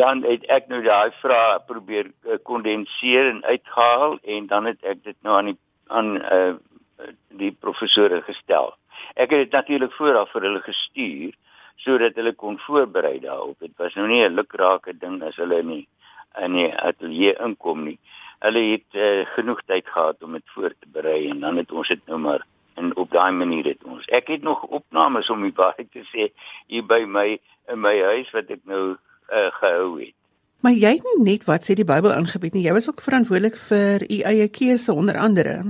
dan 0.00 0.20
het 0.28 0.44
ek 0.52 0.68
nou 0.68 0.82
daai 0.84 1.10
vrae 1.22 1.60
probeer 1.68 2.10
uh, 2.10 2.36
kondenseer 2.44 3.30
en 3.30 3.44
uitgehaal 3.44 4.18
en 4.36 4.48
dan 4.50 4.68
het 4.68 4.84
ek 4.84 5.04
dit 5.04 5.16
nou 5.24 5.38
aan 5.38 5.52
die 5.52 5.58
aan 5.88 6.16
uh, 6.20 6.54
die 7.40 7.54
professore 7.56 8.20
gestel. 8.26 8.74
Ek 9.16 9.32
het 9.32 9.46
dit 9.46 9.54
natuurlik 9.56 9.94
vooraf 9.96 10.34
vir 10.34 10.44
hulle 10.50 10.60
gestuur 10.66 11.32
sodat 11.80 12.16
hulle 12.18 12.34
kon 12.36 12.58
voorberei 12.66 13.20
daarop. 13.22 13.56
Dit 13.62 13.72
was 13.78 13.94
nou 13.94 14.08
nie 14.10 14.24
'n 14.26 14.34
lukrake 14.34 14.98
ding 14.98 15.22
as 15.22 15.36
hulle 15.36 15.62
nie 15.62 15.86
in 16.44 16.52
die 16.52 16.72
ateljee 16.74 17.38
inkom 17.40 17.84
nie. 17.84 17.98
Hulle 18.44 18.62
het 18.70 18.94
uh, 18.94 19.26
genoeg 19.34 19.62
tyd 19.66 19.86
gehad 19.86 20.22
om 20.22 20.32
dit 20.32 20.54
voor 20.54 20.74
te 20.78 20.86
berei 20.92 21.30
en 21.30 21.40
dan 21.40 21.56
het 21.56 21.72
ons 21.72 21.88
dit 21.88 22.06
nou 22.06 22.18
maar 22.18 22.46
en 22.78 22.96
op 22.96 23.10
daai 23.10 23.32
manier 23.32 23.64
het 23.64 23.84
ons. 23.84 24.06
Ek 24.14 24.30
het 24.30 24.42
nog 24.46 24.62
opnames 24.62 25.30
om 25.30 25.42
die 25.42 25.54
waarheid 25.54 25.90
te 25.92 26.04
sê 26.12 26.28
hier 26.70 26.86
by 26.86 27.02
my 27.06 27.26
in 27.68 27.82
my 27.82 27.96
huis 28.12 28.30
wat 28.36 28.50
ek 28.54 28.62
nou 28.70 28.84
uh, 28.94 29.50
gehou 29.58 29.98
het. 29.98 30.14
Maar 30.62 30.74
jy 30.74 30.94
het 30.96 31.04
nie 31.06 31.26
net 31.32 31.44
wat 31.46 31.66
sê 31.66 31.74
die 31.78 31.86
Bybel 31.86 32.14
aangebied 32.14 32.56
nie, 32.56 32.64
jy 32.66 32.74
was 32.74 32.88
ook 32.90 33.02
verantwoordelik 33.04 33.58
vir 33.68 34.02
u 34.06 34.20
eie 34.26 34.48
keuse 34.50 34.94
onder 34.94 35.18
andere. 35.18 35.60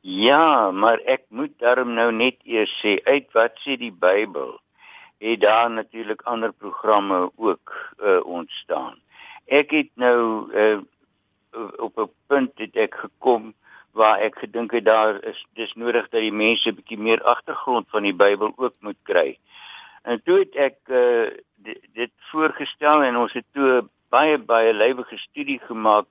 Ja, 0.00 0.70
maar 0.70 1.02
ek 1.04 1.26
moet 1.28 1.52
daarom 1.60 1.92
nou 1.96 2.08
net 2.12 2.40
eers 2.48 2.72
sê 2.80 2.96
uit 3.04 3.28
wat 3.36 3.60
sê 3.64 3.76
die 3.80 3.92
Bybel 3.92 4.56
het 5.20 5.42
daar 5.44 5.68
natuurlik 5.70 6.22
ander 6.24 6.52
programme 6.52 7.28
ook 7.36 7.74
uh, 8.00 8.24
ontstaan. 8.24 8.96
Ek 9.44 9.74
het 9.76 9.90
nou 10.00 10.48
uh, 10.56 10.78
op 11.76 11.98
'n 11.98 12.10
punt 12.26 12.50
het 12.54 12.76
ek 12.76 12.94
gekom 12.94 13.54
waar 13.92 14.18
ek 14.18 14.38
gedink 14.38 14.70
het 14.70 14.84
daar 14.84 15.24
is 15.24 15.46
dis 15.54 15.72
nodig 15.74 16.08
dat 16.08 16.20
die 16.20 16.32
mense 16.32 16.72
bietjie 16.72 16.98
meer 16.98 17.22
agtergrond 17.22 17.88
van 17.90 18.02
die 18.02 18.14
Bybel 18.14 18.52
ook 18.56 18.74
moet 18.80 18.98
kry. 19.02 19.38
En 20.02 20.22
toe 20.22 20.38
het 20.38 20.54
ek 20.54 20.76
uh, 20.86 21.26
dit, 21.56 21.80
dit 21.92 22.12
voorgestel 22.30 23.02
en 23.02 23.16
ons 23.16 23.32
het 23.32 23.44
toe 23.52 23.82
baie 24.08 24.38
baie 24.38 24.72
lywige 24.72 25.18
studie 25.18 25.58
gemaak 25.66 26.06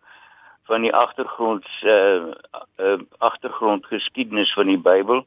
van 0.63 0.81
die 0.81 0.93
agtergrond 0.93 1.65
se 1.79 1.95
uh, 1.95 2.61
uh, 2.85 2.99
agtergrondgeskiedenis 3.17 4.53
van 4.53 4.67
die 4.67 4.77
Bybel 4.77 5.25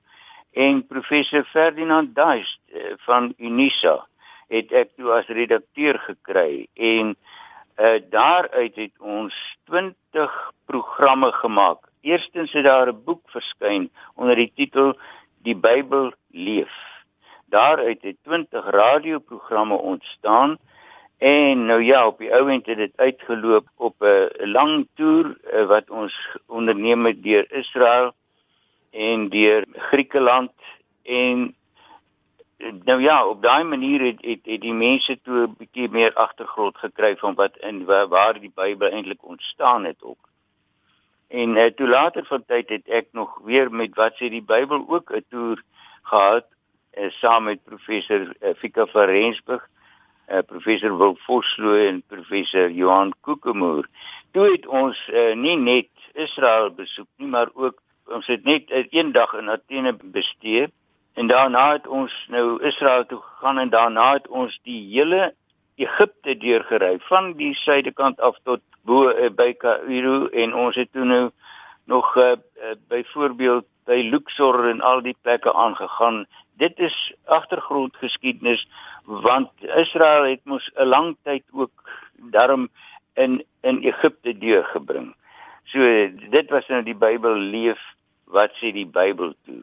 en 0.52 0.86
professor 0.86 1.44
Ferdinand 1.44 2.14
Duist 2.14 2.60
uh, 2.68 2.94
van 3.08 3.34
Unisa 3.38 4.06
het 4.52 4.72
ek 4.72 4.92
toe 4.96 5.10
as 5.12 5.26
redakteur 5.26 5.98
gekry 5.98 6.68
en 6.76 7.16
uh, 7.16 7.41
daaruit 8.08 8.74
het 8.74 8.92
ons 9.00 9.58
20 9.64 10.52
programme 10.66 11.32
gemaak. 11.32 11.78
Eerstens 12.00 12.52
het 12.52 12.64
daar 12.64 12.88
'n 12.88 13.02
boek 13.04 13.30
verskyn 13.30 13.90
onder 14.14 14.36
die 14.36 14.52
titel 14.54 14.98
Die 15.42 15.56
Bybel 15.56 16.12
leef. 16.30 16.72
Daaruit 17.46 18.02
het 18.02 18.16
20 18.22 18.70
radioprogramme 18.70 19.76
ontstaan 19.76 20.58
En 21.22 21.66
nou 21.66 21.82
ja, 21.82 22.06
op 22.06 22.18
die 22.18 22.34
ouend 22.34 22.66
het 22.66 22.76
dit 22.76 22.92
uitgeloop 22.96 23.66
op 23.76 23.94
'n 24.02 24.50
lang 24.50 24.88
toer 24.94 25.36
eh, 25.42 25.66
wat 25.66 25.90
ons 25.90 26.36
onderneem 26.46 27.06
het 27.06 27.22
deur 27.22 27.52
Israel 27.52 28.12
en 28.90 29.28
deur 29.28 29.64
Griekeland 29.72 30.52
en 31.02 31.54
nou 32.84 33.00
ja, 33.00 33.26
op 33.26 33.42
daai 33.42 33.64
manier 33.64 34.00
het, 34.00 34.20
het 34.20 34.40
het 34.44 34.60
die 34.60 34.74
mense 34.74 35.18
toe 35.22 35.46
'n 35.46 35.54
bietjie 35.58 35.88
meer 35.88 36.14
agtergrond 36.14 36.78
gekry 36.78 37.16
van 37.16 37.34
wat 37.34 37.56
in 37.56 37.84
waar, 37.84 38.40
die 38.40 38.52
Bybel 38.54 38.88
eintlik 38.88 39.24
ontstaan 39.24 39.84
het 39.84 40.02
ook. 40.02 40.28
En 41.28 41.56
uh, 41.56 41.66
toe 41.66 41.88
later 41.88 42.24
van 42.24 42.44
tyd 42.46 42.68
het 42.68 42.88
ek 42.88 43.06
nog 43.12 43.38
weer 43.44 43.70
met 43.70 43.94
wat 43.94 44.12
sê 44.12 44.28
die 44.28 44.44
Bybel 44.44 44.84
ook 44.88 45.12
'n 45.12 45.24
toer 45.28 45.62
gehad 46.02 46.46
uh, 46.98 47.10
saam 47.10 47.44
met 47.44 47.64
professor 47.64 48.36
uh, 48.40 48.54
Fika 48.54 48.86
van 48.86 49.04
Rensburg 49.04 49.68
uh, 50.28 50.42
professor 50.46 50.96
Wil 50.98 51.16
Vosloo 51.26 51.86
en 51.86 52.02
professor 52.06 52.70
Johan 52.70 53.12
Kokemoer. 53.20 53.88
Toe 54.30 54.50
het 54.52 54.66
ons 54.66 55.08
uh, 55.08 55.34
nie 55.34 55.56
net 55.56 55.88
Israel 56.14 56.70
besoek 56.70 57.08
nie, 57.16 57.28
maar 57.28 57.48
ook 57.54 57.80
ons 58.12 58.26
het 58.26 58.44
net 58.44 58.70
uh, 58.70 58.84
een 58.90 59.12
dag 59.12 59.32
in 59.32 59.50
Athene 59.50 59.96
bestee 60.02 60.68
en 61.14 61.26
daarna 61.26 61.72
het 61.72 61.86
ons 61.86 62.12
nou 62.28 62.62
Israel 62.64 63.06
toe 63.06 63.20
gegaan 63.20 63.58
en 63.58 63.70
daarna 63.70 64.12
het 64.12 64.28
ons 64.28 64.58
die 64.62 64.80
hele 64.94 65.34
Egipte 65.74 66.36
deurgery 66.36 66.98
van 67.08 67.32
die 67.36 67.54
suidekant 67.54 68.20
af 68.20 68.36
tot 68.42 68.60
bo 68.84 69.10
uh, 69.10 69.30
by 69.30 69.52
Kaïro 69.52 70.28
en 70.28 70.54
ons 70.54 70.76
het 70.76 70.92
toe 70.92 71.04
nou 71.04 71.30
nog 71.84 72.16
uh, 72.16 72.32
uh, 72.32 72.74
byvoorbeeld 72.88 73.66
by 73.84 74.02
Luxor 74.10 74.68
en 74.68 74.80
al 74.80 75.02
die 75.02 75.16
plekke 75.22 75.54
aangegaan 75.54 76.24
dit 76.60 76.78
is 76.78 76.96
agtergrondgeskiedenis 77.24 78.66
want 79.04 79.50
Israel 79.76 80.28
het 80.30 80.44
mos 80.44 80.70
'n 80.76 80.86
lang 80.86 81.16
tyd 81.22 81.44
ook 81.52 81.72
daarom 82.30 82.68
in 83.14 83.44
in 83.60 83.82
Egipte 83.82 84.38
deurgebring. 84.38 85.14
So 85.64 85.78
dit 86.30 86.50
was 86.50 86.66
nou 86.68 86.82
die 86.82 86.94
Bybel 86.94 87.34
leef 87.34 87.80
wat 88.24 88.50
sê 88.60 88.72
die 88.72 88.86
Bybel 88.86 89.34
toe. 89.44 89.62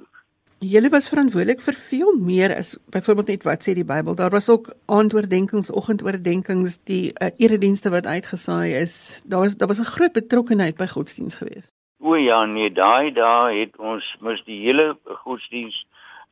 Julle 0.59 0.89
was 0.91 1.05
verantwoordelik 1.07 1.61
vir 1.63 1.75
veel 1.79 2.17
meer 2.19 2.51
as 2.51 2.73
byvoorbeeld 2.91 3.29
net 3.31 3.43
wat 3.47 3.63
sê 3.63 3.71
die 3.77 3.85
Bybel. 3.87 4.15
Daar 4.19 4.33
was 4.33 4.49
ook 4.51 4.73
aandoordenkings, 4.91 5.69
oggendoordenkings, 5.71 6.81
die 6.83 7.13
uh, 7.15 7.29
eredienste 7.39 7.89
wat 7.93 8.05
uitgesaai 8.05 8.73
is. 8.75 9.21
Daar 9.23 9.45
was 9.45 9.55
daar 9.55 9.71
was 9.71 9.79
'n 9.79 9.93
groot 9.95 10.11
betrokkeheid 10.11 10.75
by 10.75 10.87
godsdiens 10.87 11.39
geweest. 11.39 11.71
O 12.03 12.15
ja, 12.15 12.45
nee, 12.45 12.71
daai 12.71 13.11
daai 13.11 13.59
het 13.59 13.77
ons 13.77 14.03
mos 14.19 14.43
die 14.43 14.59
hele 14.65 14.97
godsdiens 15.23 15.85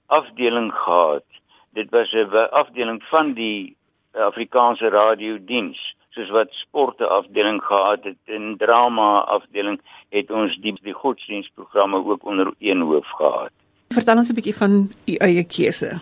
afdeling 0.08 0.74
gehad. 0.74 1.26
Dit 1.72 1.90
was 1.90 2.12
'n 2.12 2.50
afdeling 2.52 3.04
van 3.04 3.34
die 3.34 3.78
Afrikaanse 4.12 4.90
radiodiens, 4.90 5.96
soos 6.10 6.30
wat 6.30 6.52
sporte 6.52 7.08
afdeling 7.08 7.64
gehad 7.64 8.04
het 8.04 8.20
en 8.26 8.58
drama 8.58 9.20
afdeling 9.20 9.80
het 10.10 10.32
ons 10.32 10.58
die 10.58 10.76
die 10.82 10.94
godsdienstprogramme 10.94 12.04
ook 12.06 12.26
onder 12.26 12.54
een 12.60 12.82
hoof 12.82 13.08
gehad. 13.08 13.52
Vertel 13.96 14.18
ons 14.18 14.30
'n 14.32 14.36
bietjie 14.36 14.56
van 14.56 14.92
u 15.06 15.16
eie 15.28 15.44
keuse. 15.44 16.00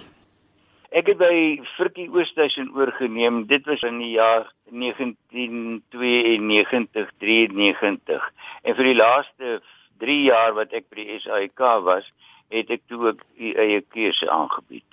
Ek 0.90 1.08
het 1.12 1.18
by 1.18 1.60
Frikkie 1.76 2.10
Oostuisen 2.10 2.76
oorgeneem. 2.76 3.48
Dit 3.48 3.66
was 3.66 3.82
in 3.82 3.98
die 4.00 4.12
jaar 4.16 4.54
1992 4.72 7.12
93. 7.18 8.32
En 8.64 8.76
vir 8.76 8.84
die 8.84 8.96
laaste 8.96 9.62
3 9.98 10.24
jaar 10.24 10.54
wat 10.54 10.74
ek 10.74 10.90
by 10.90 10.96
die 10.96 11.20
SAIK 11.20 11.60
was, 11.84 12.14
het 12.50 12.70
ek 12.70 12.82
toe 12.88 13.08
ook 13.08 13.22
u 13.38 13.54
eie 13.54 13.82
keuse 13.82 14.30
aangebied. 14.30 14.86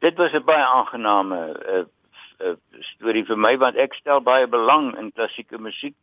Dit 0.00 0.16
was 0.16 0.32
'n 0.32 0.44
baie 0.44 0.64
aangename 0.64 1.56
uh, 1.68 1.84
uh, 2.46 2.54
storie 2.80 3.24
vir 3.24 3.36
my 3.36 3.58
want 3.58 3.76
ek 3.76 3.94
stel 3.94 4.20
baie 4.20 4.46
belang 4.46 4.98
in 4.98 5.12
klassieke 5.12 5.58
musiek 5.58 5.94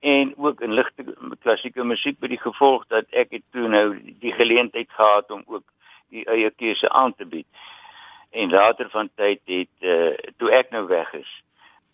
en 0.00 0.32
ook 0.36 0.60
in 0.60 0.72
ligte 0.72 1.04
klassieke 1.42 1.84
musiek 1.84 2.18
by 2.20 2.30
die 2.32 2.40
gevolg 2.40 2.86
dat 2.88 3.08
ek 3.10 3.36
het 3.36 3.44
toe 3.52 3.68
nou 3.68 4.00
die 4.20 4.32
geleentheid 4.32 4.88
gehad 4.96 5.30
om 5.30 5.42
ook 5.46 5.66
die 6.08 6.24
eie 6.24 6.50
keuse 6.50 6.88
aan 6.88 7.14
te 7.14 7.26
bied. 7.26 7.46
En 8.30 8.50
later 8.50 8.90
van 8.90 9.10
tyd 9.14 9.40
het 9.44 9.74
uh, 9.80 10.14
toe 10.38 10.50
ek 10.50 10.70
nou 10.70 10.86
weg 10.88 11.12
is 11.14 11.30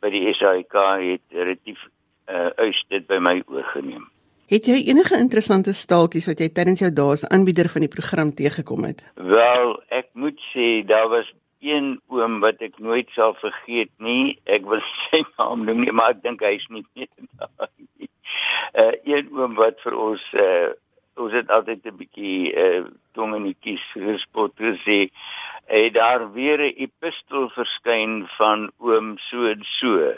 by 0.01 0.11
die 0.13 0.35
SAIK 0.35 0.77
het 1.03 1.25
relatief 1.35 1.81
uh, 2.29 2.53
uit 2.57 2.85
dit 2.89 3.07
by 3.07 3.19
my 3.19 3.41
oorgeneem. 3.47 4.07
Het 4.47 4.69
jy 4.71 4.77
enige 4.87 5.19
interessante 5.19 5.73
staaltjies 5.75 6.29
wat 6.31 6.39
jy 6.39 6.47
tydens 6.55 6.85
jou 6.85 6.93
dae 6.95 7.17
as 7.17 7.25
aanbieder 7.27 7.67
van 7.73 7.83
die 7.83 7.91
program 7.91 8.31
teëgekom 8.31 8.87
het? 8.87 9.03
Wel, 9.19 9.75
ek 9.91 10.13
moet 10.15 10.39
sê 10.53 10.85
daar 10.87 11.09
was 11.11 11.33
een 11.67 11.89
oom 12.13 12.41
wat 12.45 12.63
ek 12.65 12.79
nooit 12.79 13.11
sal 13.17 13.35
vergeet 13.41 13.93
nie. 14.03 14.39
Ek 14.57 14.67
wil 14.71 14.83
sy 15.07 15.23
naam 15.37 15.65
noem 15.69 15.85
nie, 15.85 15.95
maar 15.95 16.15
ek 16.15 16.23
dink 16.25 16.45
hy 16.47 16.57
is 16.61 16.67
nie 16.73 16.85
meer 16.95 17.31
daar 17.41 17.71
nie. 17.77 18.11
Uh 18.77 18.93
een 19.09 19.31
oom 19.35 19.57
wat 19.61 19.81
vir 19.85 19.97
ons 20.09 20.27
uh 20.35 20.75
ons 21.17 21.33
het 21.33 21.51
altyd 21.51 21.87
'n 21.89 21.97
bietjie 21.97 22.53
uh 22.53 22.85
tong 23.17 23.35
in 23.39 23.49
die 23.49 23.59
kies 23.65 23.85
gespot 23.95 24.53
gesê. 24.61 24.99
Hy 25.73 25.85
daar 25.91 26.27
weer 26.33 26.61
'n 26.61 26.77
epistel 26.87 27.49
verskyn 27.57 28.27
van 28.37 28.71
oom 28.79 29.17
so 29.31 29.49
en 29.49 29.65
so. 29.81 30.13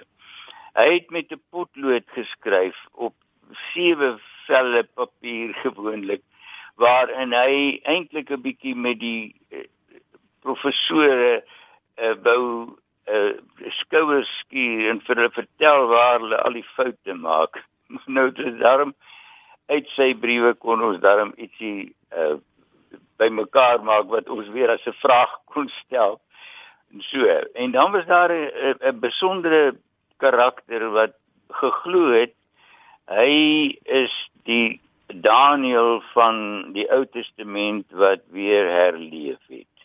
Hy 0.75 0.89
het 0.95 1.11
met 1.11 1.33
'n 1.33 1.43
potlood 1.51 2.07
geskryf 2.17 2.79
op 2.93 3.15
sewe 3.73 4.19
velle 4.47 4.83
papier 4.95 5.55
gewoonlik 5.63 6.23
waarin 6.79 7.33
hy 7.33 7.81
eintlik 7.85 8.31
'n 8.31 8.43
bietjie 8.43 8.75
met 8.75 8.99
die 9.01 9.35
professore 10.45 11.43
uh, 11.99 12.15
wou 12.25 12.43
uh, 13.09 13.33
skouers 13.81 14.31
skuur 14.43 14.91
en 14.93 15.01
vir 15.07 15.21
hulle 15.21 15.35
vertel 15.37 15.87
waar 15.93 16.21
hulle 16.21 16.41
al 16.43 16.59
die 16.59 16.67
foute 16.77 17.15
maak. 17.15 17.61
nou 18.17 18.29
dis 18.37 18.55
daarom 18.63 18.95
uit 19.69 19.89
sy 19.97 20.15
briewe 20.15 20.55
kon 20.55 20.83
ons 20.85 21.01
daarom 21.05 21.35
ietsie 21.37 21.91
uh, 22.17 22.39
bymekaar 23.19 23.83
maak 23.85 24.09
wat 24.13 24.29
ons 24.33 24.49
weer 24.55 24.71
as 24.71 24.87
'n 24.87 24.97
vraag 25.03 25.37
kon 25.53 25.69
stel. 25.83 26.21
En 26.93 27.05
so 27.11 27.27
en 27.55 27.71
dan 27.71 27.93
was 27.93 28.07
daar 28.07 28.33
'n 28.33 29.01
besondere 29.01 29.77
karakter 30.17 30.91
wat 30.91 31.15
geglo 31.49 32.13
het 32.13 32.35
Hy 33.09 33.73
is 33.89 34.13
die 34.45 34.81
Daniel 35.09 36.03
van 36.13 36.75
die 36.77 36.85
Ou 36.93 37.07
Testament 37.09 37.89
wat 37.97 38.21
weer 38.37 38.69
herleef 38.69 39.41
het. 39.49 39.78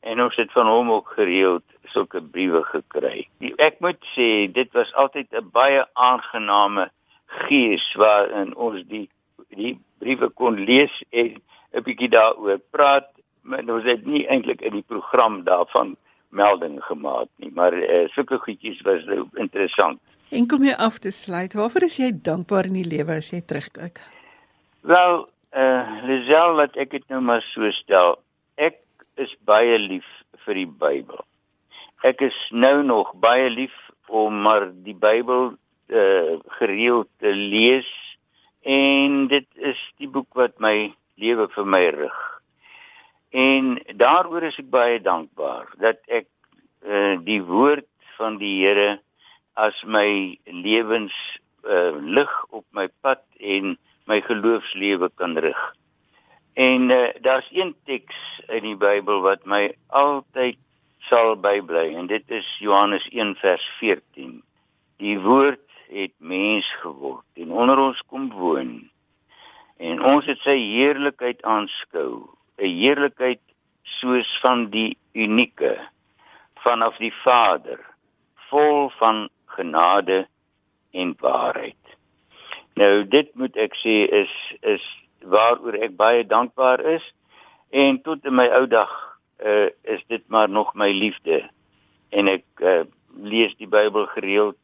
En 0.00 0.20
ons 0.22 0.36
het 0.36 0.52
van 0.52 0.66
hom 0.66 0.90
ook 0.90 1.12
gereeld 1.16 1.62
sulke 1.92 2.22
briewe 2.22 2.62
gekry. 2.64 3.28
Ek 3.56 3.80
moet 3.84 4.00
sê 4.14 4.48
dit 4.52 4.72
was 4.72 4.92
altyd 4.94 5.28
'n 5.32 5.50
baie 5.52 5.84
aangename 5.92 6.90
gees 7.46 7.94
waarin 7.94 8.54
ons 8.56 8.82
die 8.88 9.08
die 9.48 9.78
briewe 9.98 10.28
kon 10.28 10.58
lees 10.64 11.02
en 11.10 11.42
'n 11.72 11.82
bietjie 11.82 12.08
daaroor 12.08 12.60
praat. 12.70 13.08
Maar 13.42 13.64
ons 13.68 13.84
het 13.84 14.06
nie 14.06 14.26
eintlik 14.28 14.60
in 14.60 14.72
die 14.72 14.86
program 14.86 15.44
daarvan 15.44 15.96
melding 16.28 16.84
gemaak 16.84 17.28
nie, 17.36 17.50
maar 17.54 17.74
uh, 17.74 18.08
sulke 18.08 18.38
goedjies 18.38 18.80
was 18.86 19.04
nou 19.04 19.26
interessant. 19.34 19.98
En 20.30 20.46
kom 20.46 20.62
jy 20.62 20.74
af 20.78 20.98
te 20.98 21.10
sluit, 21.10 21.54
waarvoor 21.58 21.82
is 21.82 21.96
jy 21.98 22.10
dankbaar 22.22 22.68
in 22.70 22.76
die 22.78 22.86
lewe 22.86 23.16
as 23.18 23.32
jy 23.34 23.40
terugkyk? 23.40 23.98
Wel, 24.86 25.26
eh 25.50 25.62
uh, 25.62 26.04
Lisel, 26.06 26.54
laat 26.54 26.76
ek 26.76 26.90
dit 26.90 27.08
nou 27.08 27.20
maar 27.20 27.42
so 27.42 27.70
stel. 27.70 28.18
Ek 28.54 28.78
is 29.16 29.32
baie 29.44 29.78
lief 29.78 30.06
vir 30.44 30.60
die 30.62 30.68
Bybel. 30.68 31.24
Ek 32.06 32.22
is 32.24 32.36
nou 32.50 32.82
nog 32.86 33.12
baie 33.20 33.50
lief 33.50 33.74
om 34.08 34.42
maar 34.42 34.70
die 34.84 34.96
Bybel 34.96 35.52
uh, 35.54 36.38
gereeld 36.58 37.08
te 37.20 37.32
lees 37.34 37.88
en 38.62 39.26
dit 39.28 39.46
is 39.56 39.80
die 39.98 40.08
boek 40.08 40.28
wat 40.38 40.58
my 40.60 40.92
lewe 41.20 41.48
vir 41.54 41.66
my 41.66 41.84
rig. 41.96 42.18
En 43.30 43.76
daaroor 44.00 44.48
is 44.48 44.58
ek 44.58 44.70
baie 44.72 44.98
dankbaar 45.02 45.70
dat 45.82 46.00
ek 46.08 46.26
uh, 46.82 47.16
die 47.24 47.40
woord 47.46 47.88
van 48.16 48.40
die 48.40 48.56
Here 48.64 48.98
as 49.54 49.76
my 49.84 50.38
lewens 50.46 51.14
uh, 51.64 51.94
lig 52.00 52.32
op 52.50 52.64
my 52.72 52.88
pad 53.04 53.22
en 53.38 53.76
my 54.10 54.20
geloofslewe 54.24 55.10
kan 55.20 55.36
rig. 55.38 55.60
En 56.52 56.90
uh, 56.90 57.08
daar's 57.20 57.48
een 57.52 57.74
teks 57.84 58.42
in 58.46 58.62
die 58.62 58.76
Bybel 58.76 59.20
wat 59.20 59.44
my 59.44 59.70
altyd 59.86 60.58
sal 61.08 61.36
bybly 61.40 61.94
en 61.96 62.06
dit 62.10 62.30
is 62.30 62.46
Johannes 62.58 63.06
1 63.08 63.36
vers 63.40 63.64
14. 63.78 64.42
Die 65.00 65.18
woord 65.20 65.62
het 65.88 66.12
mens 66.18 66.66
geword 66.82 67.26
en 67.34 67.52
onder 67.52 67.78
ons 67.78 68.02
kom 68.06 68.30
woon. 68.32 68.90
En 69.80 70.02
ons 70.04 70.26
het 70.28 70.38
sy 70.44 70.58
heerlikheid 70.58 71.40
aanskou, 71.42 72.28
'n 72.58 72.68
heerlikheid 72.68 73.40
soos 73.82 74.28
van 74.42 74.68
die 74.70 74.98
unieke 75.12 75.78
vanaf 76.60 76.96
die 76.96 77.14
Vader, 77.24 77.80
vol 78.50 78.90
van 78.98 79.28
genade 79.46 80.26
en 80.92 81.14
waarheid. 81.18 81.96
Nou 82.74 83.08
dit 83.08 83.34
moet 83.34 83.56
ek 83.56 83.74
sê 83.80 84.04
is 84.22 84.34
is 84.60 84.84
waaroor 85.24 85.76
ek 85.82 85.96
baie 85.96 86.26
dankbaar 86.26 86.80
is 86.96 87.04
en 87.70 88.00
tot 88.02 88.24
in 88.24 88.34
my 88.34 88.48
ou 88.58 88.66
dag 88.66 88.90
uh, 89.44 89.68
is 89.82 90.02
dit 90.08 90.22
maar 90.28 90.48
nog 90.48 90.74
my 90.74 90.90
liefde 90.92 91.42
en 92.10 92.28
ek 92.28 92.44
uh, 92.62 92.84
lees 93.16 93.54
die 93.58 93.68
Bybel 93.70 94.06
gereeld 94.14 94.58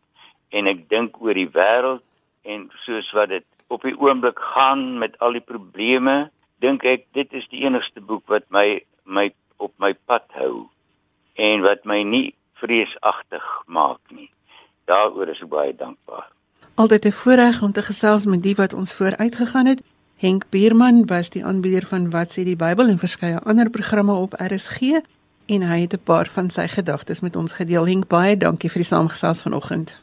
en 0.51 0.67
ek 0.71 0.87
dink 0.89 1.21
oor 1.23 1.35
die 1.35 1.51
wêreld 1.51 2.05
en 2.47 2.69
soos 2.85 3.11
wat 3.17 3.35
dit 3.35 3.47
op 3.69 3.83
die 3.83 3.97
oomblik 3.99 4.39
gaan 4.55 4.99
met 4.99 5.19
al 5.19 5.39
die 5.39 5.45
probleme 5.45 6.31
dink 6.63 6.87
ek 6.87 7.07
dit 7.19 7.33
is 7.33 7.47
die 7.53 7.65
enigste 7.67 8.01
boek 8.01 8.27
wat 8.33 8.47
my 8.51 8.81
my 9.05 9.31
op 9.63 9.73
my 9.83 9.93
pad 10.07 10.27
hou 10.39 10.69
en 11.37 11.63
wat 11.67 11.85
my 11.85 12.03
nie 12.03 12.35
vreesagtig 12.61 13.45
maak 13.67 14.01
nie 14.11 14.31
daaroor 14.87 15.29
is 15.35 15.43
ek 15.43 15.51
baie 15.51 15.75
dankbaar. 15.75 16.31
Altyd 16.75 17.05
'n 17.05 17.13
voorreg 17.13 17.63
om 17.63 17.73
te 17.73 17.83
gesels 17.83 18.25
met 18.25 18.43
die 18.43 18.55
wat 18.55 18.73
ons 18.73 18.95
vooruitgegaan 18.95 19.67
het. 19.67 19.81
Henk 20.17 20.49
Bierman 20.49 21.07
was 21.07 21.31
die 21.31 21.45
aanbieder 21.45 21.87
van 21.87 22.11
Wat 22.11 22.33
sê 22.33 22.45
die 22.47 22.57
Bybel 22.57 22.89
en 22.89 22.99
verskeie 22.99 23.41
ander 23.45 23.69
programme 23.71 24.15
op 24.17 24.33
RSG 24.41 25.03
en 25.53 25.63
hy 25.69 25.81
het 25.81 25.93
'n 25.93 26.05
paar 26.05 26.27
van 26.27 26.51
sy 26.51 26.69
gedagtes 26.69 27.21
met 27.21 27.37
ons 27.37 27.53
gedeel. 27.53 27.87
Henk, 27.87 28.09
baie 28.09 28.37
dankie 28.37 28.71
vir 28.71 28.81
die 28.81 28.89
saamgesels 28.89 29.43
vanoggend. 29.43 29.99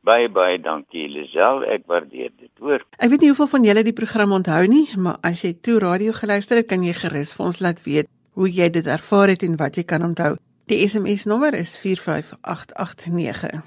Baie 0.00 0.28
baie 0.28 0.60
dankie 0.60 1.08
Lisel, 1.08 1.64
ek 1.64 1.82
waardeer 1.86 2.30
dit, 2.38 2.50
hoor. 2.58 2.84
Ek 2.96 3.10
weet 3.10 3.20
nie 3.20 3.28
hoeveel 3.28 3.46
van 3.46 3.64
julle 3.64 3.82
die 3.82 3.92
program 3.92 4.32
onthou 4.32 4.66
nie, 4.66 4.88
maar 4.96 5.16
as 5.20 5.42
jy 5.42 5.56
toe 5.60 5.78
radio 5.78 6.12
geluister 6.12 6.56
het, 6.56 6.66
kan 6.66 6.82
jy 6.82 6.92
gerus 6.92 7.34
vir 7.34 7.46
ons 7.46 7.60
laat 7.60 7.84
weet 7.84 8.06
hoe 8.32 8.50
jy 8.50 8.70
dit 8.70 8.86
ervaar 8.86 9.28
het 9.28 9.42
en 9.42 9.56
wat 9.56 9.76
jy 9.76 9.84
kan 9.84 10.02
onthou. 10.02 10.36
Die 10.66 10.88
SMS 10.88 11.24
nommer 11.24 11.54
is 11.54 11.76
45889. 11.76 13.62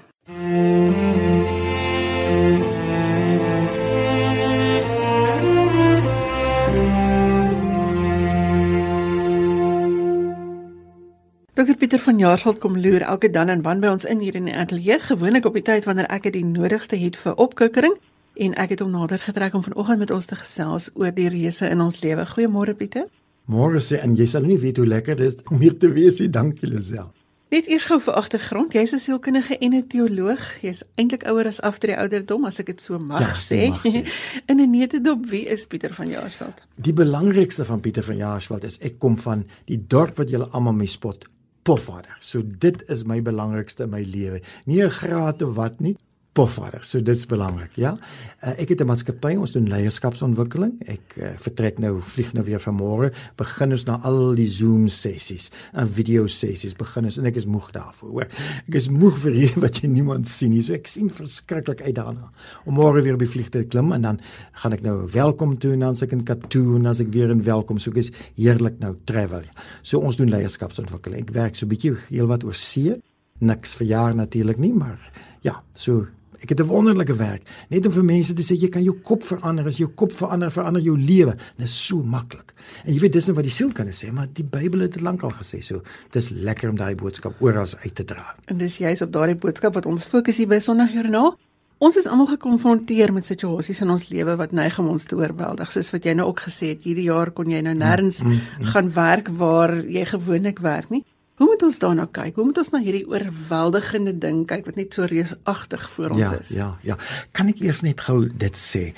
Dokter 11.54 11.76
Pieter 11.76 11.98
van 12.00 12.18
Jaarsveld 12.18 12.58
kom 12.58 12.78
loer 12.80 13.02
elke 13.02 13.28
dan 13.30 13.50
en 13.52 13.60
wan 13.62 13.80
by 13.80 13.90
ons 13.92 14.06
in 14.08 14.22
hier 14.24 14.38
in 14.38 14.46
die 14.48 14.54
ateljee, 14.56 14.96
gewoonlik 15.04 15.44
op 15.44 15.58
die 15.58 15.62
tyd 15.62 15.84
wanneer 15.84 16.06
ek 16.08 16.30
dit 16.32 16.46
nodigste 16.48 16.96
het 16.96 17.16
vir 17.20 17.34
opkikkering 17.44 17.98
en 18.40 18.54
ek 18.56 18.70
het 18.72 18.80
hom 18.80 18.94
nader 18.94 19.20
getrek 19.20 19.52
om 19.52 19.64
vanoggend 19.66 20.00
met 20.00 20.14
ons 20.16 20.30
te 20.30 20.38
gesels 20.40 20.86
oor 20.96 21.10
die 21.12 21.26
reëse 21.28 21.68
in 21.68 21.82
ons 21.84 21.98
lewe. 22.00 22.24
Goeiemôre 22.30 22.72
Pieter. 22.72 23.04
Môre 23.44 23.82
sê 23.84 24.00
en 24.00 24.14
jy 24.16 24.24
sal 24.32 24.48
nie 24.48 24.56
weet 24.62 24.80
hoe 24.80 24.86
lekker 24.94 25.18
dit 25.20 25.28
is 25.28 25.44
om 25.52 25.60
hier 25.60 25.76
te 25.76 25.90
wees 25.92 26.22
nie. 26.22 26.30
Dankie 26.32 26.70
Lisel. 26.72 27.10
Net 27.52 27.68
eers 27.68 27.84
gou 27.84 27.98
vir 28.00 28.16
agtergrond, 28.16 28.72
jy's 28.72 28.94
'n 28.96 28.98
sielkundige 28.98 29.58
en 29.60 29.74
'n 29.74 29.86
teoloog. 29.88 30.40
Jy's 30.62 30.82
eintlik 30.96 31.28
ouer 31.28 31.46
as 31.46 31.60
af 31.60 31.78
die 31.80 31.92
ouderdom 31.92 32.46
as 32.46 32.60
ek 32.60 32.66
dit 32.66 32.80
so 32.80 32.98
mag 32.98 33.20
ja, 33.20 33.28
sê. 33.36 33.68
sê. 33.84 34.08
In 34.48 34.56
'n 34.56 34.70
netedop, 34.70 35.28
wie 35.28 35.44
is 35.44 35.66
Pieter 35.66 35.92
van 35.92 36.08
Jaarsveld? 36.08 36.64
Die 36.76 36.94
belangrikste 36.94 37.64
van 37.64 37.80
Pieter 37.80 38.02
van 38.02 38.16
Jaarsveld 38.16 38.64
is 38.64 38.78
ek 38.78 38.98
kom 38.98 39.18
van 39.18 39.44
die 39.66 39.84
dorp 39.86 40.16
wat 40.16 40.30
julle 40.30 40.48
almal 40.48 40.72
mee 40.72 40.88
spot. 40.88 41.28
Pofvader. 41.62 42.16
So 42.20 42.42
dit 42.42 42.88
is 42.90 43.04
my 43.04 43.20
belangrikste 43.22 43.86
in 43.86 43.90
my 43.90 44.02
lewe. 44.02 44.42
Nie 44.64 44.82
'n 44.84 44.90
graad 44.90 45.42
of 45.42 45.54
wat 45.54 45.80
nie, 45.80 45.96
pofvader. 46.32 46.80
So 46.84 47.02
dit's 47.04 47.26
belangrik, 47.28 47.74
ja. 47.76 47.92
Uh, 48.40 48.54
ek 48.56 48.72
het 48.72 48.80
'n 48.80 48.86
maatskappy, 48.88 49.34
ons 49.36 49.52
doen 49.52 49.68
leierskapsontwikkeling. 49.68 50.80
Ek 50.88 51.16
uh, 51.16 51.32
vertrek 51.36 51.78
nou, 51.78 52.00
vlieg 52.00 52.32
nou 52.32 52.44
weer 52.44 52.60
vanmôre. 52.60 53.12
Begin 53.36 53.72
ons 53.72 53.84
na 53.84 53.98
al 54.02 54.34
die 54.34 54.48
Zoom 54.48 54.88
sessies 54.88 55.50
en 55.72 55.88
video 55.88 56.26
sessies 56.26 56.74
begin 56.74 57.04
ons 57.04 57.18
en 57.18 57.26
ek 57.26 57.36
is 57.36 57.46
moeg 57.46 57.70
daarvoor, 57.70 58.10
hoor. 58.10 58.28
Ek 58.68 58.74
is 58.74 58.88
moeg 58.88 59.18
vir 59.18 59.32
hier 59.32 59.60
wat 59.60 59.82
jy 59.82 59.88
niemand 59.88 60.26
sien 60.28 60.50
nie. 60.50 60.62
So 60.62 60.72
ek 60.72 60.86
sien 60.86 61.10
verskriklik 61.10 61.82
uit 61.82 61.94
daarna 61.94 62.32
om 62.64 62.74
môre 62.74 63.02
weer 63.02 63.14
op 63.14 63.20
die 63.20 63.28
vlieg 63.28 63.50
te 63.50 63.64
klim 63.64 63.92
en 63.92 64.02
dan 64.02 64.20
gaan 64.62 64.72
ek 64.72 64.82
nou 64.82 65.06
welkom 65.12 65.58
toe 65.58 65.72
en 65.72 65.80
dan 65.80 65.96
se 65.96 66.06
ek 66.06 66.12
in 66.12 66.24
Katoen 66.24 66.80
en 66.80 66.86
as 66.86 67.00
ek 67.00 67.12
weer 67.12 67.30
in 67.30 67.42
welkom 67.44 67.78
so 67.78 67.90
ek 67.90 67.98
is 67.98 68.12
heerlik 68.36 68.80
nou 68.80 68.96
travel. 69.04 69.44
So 69.82 70.00
ons 70.00 70.16
doen 70.16 70.32
leierskapsontwikkeling. 70.32 71.28
Ek 71.28 71.34
werk 71.36 71.56
so 71.56 71.66
bietjie 71.66 71.92
heelwat 72.08 72.44
oor 72.44 72.56
see. 72.56 72.96
Niks 73.42 73.74
vir 73.74 73.86
jaar 73.86 74.14
natuurlik 74.14 74.58
nie, 74.58 74.72
maar 74.72 74.98
ja, 75.42 75.60
so 75.74 76.06
Ek 76.42 76.48
het 76.48 76.60
'n 76.60 76.66
wonderlike 76.66 77.14
werk, 77.16 77.42
net 77.68 77.86
om 77.86 77.92
vir 77.92 78.04
mense 78.04 78.34
te 78.34 78.42
sê 78.42 78.58
jy 78.58 78.68
kan 78.68 78.82
jou 78.82 78.96
kop 79.02 79.22
verander, 79.22 79.66
as 79.66 79.78
jou 79.78 79.88
kop 79.88 80.12
verander, 80.12 80.50
verander 80.50 80.82
jou 80.82 80.98
lewe. 80.98 81.36
Dit 81.56 81.66
is 81.66 81.86
so 81.86 82.02
maklik. 82.02 82.52
En 82.84 82.92
jy 82.92 83.00
weet 83.00 83.12
dis 83.12 83.26
net 83.26 83.36
wat 83.36 83.44
die 83.44 83.52
siel 83.52 83.72
kan 83.72 83.86
sê, 83.86 84.12
maar 84.12 84.26
die 84.32 84.44
Bybel 84.44 84.80
het 84.80 84.92
dit 84.92 85.02
lankal 85.02 85.30
gesê, 85.30 85.62
so 85.62 85.82
dis 86.10 86.30
lekker 86.30 86.70
om 86.70 86.76
daai 86.76 86.94
boodskap 86.94 87.34
oral 87.40 87.66
uit 87.84 87.94
te 87.94 88.04
dra. 88.04 88.34
En 88.46 88.58
dis 88.58 88.76
juist 88.76 89.02
op 89.02 89.12
daardie 89.12 89.36
boodskap 89.36 89.74
wat 89.74 89.86
ons 89.86 90.04
fokus 90.04 90.36
hier 90.36 90.48
by 90.48 90.58
Sondagjoernaal. 90.58 91.36
Ons 91.82 91.96
is 91.96 92.06
almal 92.06 92.26
gekonfronteer 92.26 93.10
met 93.12 93.26
situasies 93.26 93.80
in 93.82 93.90
ons 93.90 94.08
lewe 94.08 94.36
wat 94.36 94.52
neig 94.52 94.78
om 94.78 94.88
ons 94.92 95.04
te 95.04 95.16
oorweldig. 95.18 95.72
Soos 95.72 95.90
wat 95.90 96.04
jy 96.04 96.14
nou 96.14 96.28
ook 96.28 96.44
gesê 96.44 96.68
het, 96.76 96.84
hierdie 96.86 97.08
jaar 97.08 97.32
kon 97.34 97.50
jy 97.50 97.58
nou 97.60 97.74
nêrens 97.74 98.20
mm, 98.22 98.28
mm, 98.28 98.60
mm. 98.60 98.68
gaan 98.74 98.92
werk 98.94 99.30
waar 99.40 99.74
jy 99.74 100.04
gewoonlik 100.12 100.62
werk 100.62 100.90
nie. 100.94 101.02
Hoe 101.42 101.50
moet 101.50 101.62
ons 101.66 101.78
daarna 101.82 102.04
kyk? 102.06 102.36
Hoe 102.38 102.44
moet 102.46 102.58
ons 102.60 102.68
na 102.70 102.78
hierdie 102.84 103.06
oorweldigende 103.10 104.12
ding 104.22 104.44
kyk 104.46 104.68
wat 104.68 104.76
net 104.78 104.94
so 104.94 105.08
reusagtig 105.10 105.86
voor 105.90 106.12
ons 106.14 106.20
ja, 106.22 106.28
is? 106.38 106.52
Ja, 106.54 106.68
ja. 106.86 106.96
Kan 107.34 107.50
ek 107.50 107.64
eers 107.64 107.80
net 107.82 108.04
gou 108.06 108.28
dit 108.30 108.58
sê? 108.58 108.92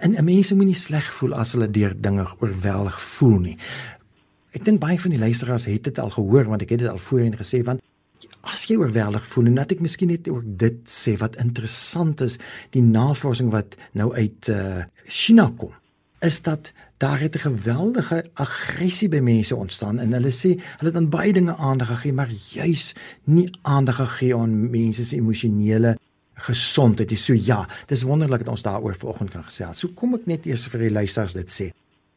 En, 0.00 0.16
en 0.16 0.26
mense 0.26 0.56
moenie 0.58 0.74
sleg 0.74 1.12
voel 1.14 1.36
as 1.38 1.54
hulle 1.54 1.68
deur 1.70 1.94
dinge 1.94 2.26
oorweldig 2.42 2.98
voel 3.06 3.36
nie. 3.44 3.54
Ek 4.58 4.66
dink 4.66 4.82
baie 4.82 4.98
van 4.98 5.14
die 5.14 5.22
luisteraars 5.22 5.68
het 5.70 5.86
dit 5.86 6.02
al 6.02 6.10
gehoor 6.16 6.50
want 6.50 6.66
ek 6.66 6.74
het 6.74 6.82
dit 6.82 6.90
al 6.90 6.98
voorheen 6.98 7.38
gesê 7.38 7.62
want 7.62 7.84
as 8.50 8.66
jy 8.66 8.80
oorweldig 8.80 9.22
voel 9.30 9.52
en 9.52 9.62
dat 9.62 9.76
ek 9.76 9.84
miskien 9.84 10.10
net 10.10 10.26
ook 10.32 10.42
dit 10.58 10.82
sê 10.90 11.14
wat 11.22 11.38
interessant 11.38 12.18
is, 12.26 12.40
die 12.74 12.82
navorsing 12.82 13.54
wat 13.54 13.78
nou 13.94 14.10
uit 14.16 14.50
uh, 14.50 14.82
China 15.06 15.46
kom, 15.54 15.70
is 16.18 16.42
dat 16.42 16.74
daar 17.04 17.20
het 17.20 17.34
'n 17.36 17.46
geweldige 17.48 18.24
aggressie 18.34 19.08
by 19.08 19.20
mense 19.20 19.56
ontstaan 19.56 19.98
en 19.98 20.12
hulle 20.12 20.32
sê 20.32 20.50
hulle 20.78 20.90
het 20.90 20.96
aan 20.96 21.08
baie 21.08 21.32
dinge 21.32 21.56
aandag 21.56 21.88
gegee 21.88 22.12
maar 22.12 22.30
juis 22.50 22.94
nie 23.24 23.48
aandag 23.62 23.96
gegee 23.96 24.36
aan 24.36 24.70
mense 24.70 25.04
se 25.04 25.16
emosionele 25.16 25.98
gesondheid. 26.34 27.18
So 27.18 27.34
ja, 27.34 27.68
dis 27.86 28.02
wonderlik 28.02 28.38
dat 28.38 28.48
ons 28.48 28.62
daaroor 28.62 28.94
vanoggend 28.94 29.30
kan 29.30 29.44
gesels. 29.44 29.78
So 29.78 29.88
kom 29.88 30.14
ek 30.14 30.26
net 30.26 30.46
eers 30.46 30.66
vir 30.66 30.80
die 30.80 30.90
luisteraars 30.90 31.32
dit 31.32 31.50
sê. 31.50 31.66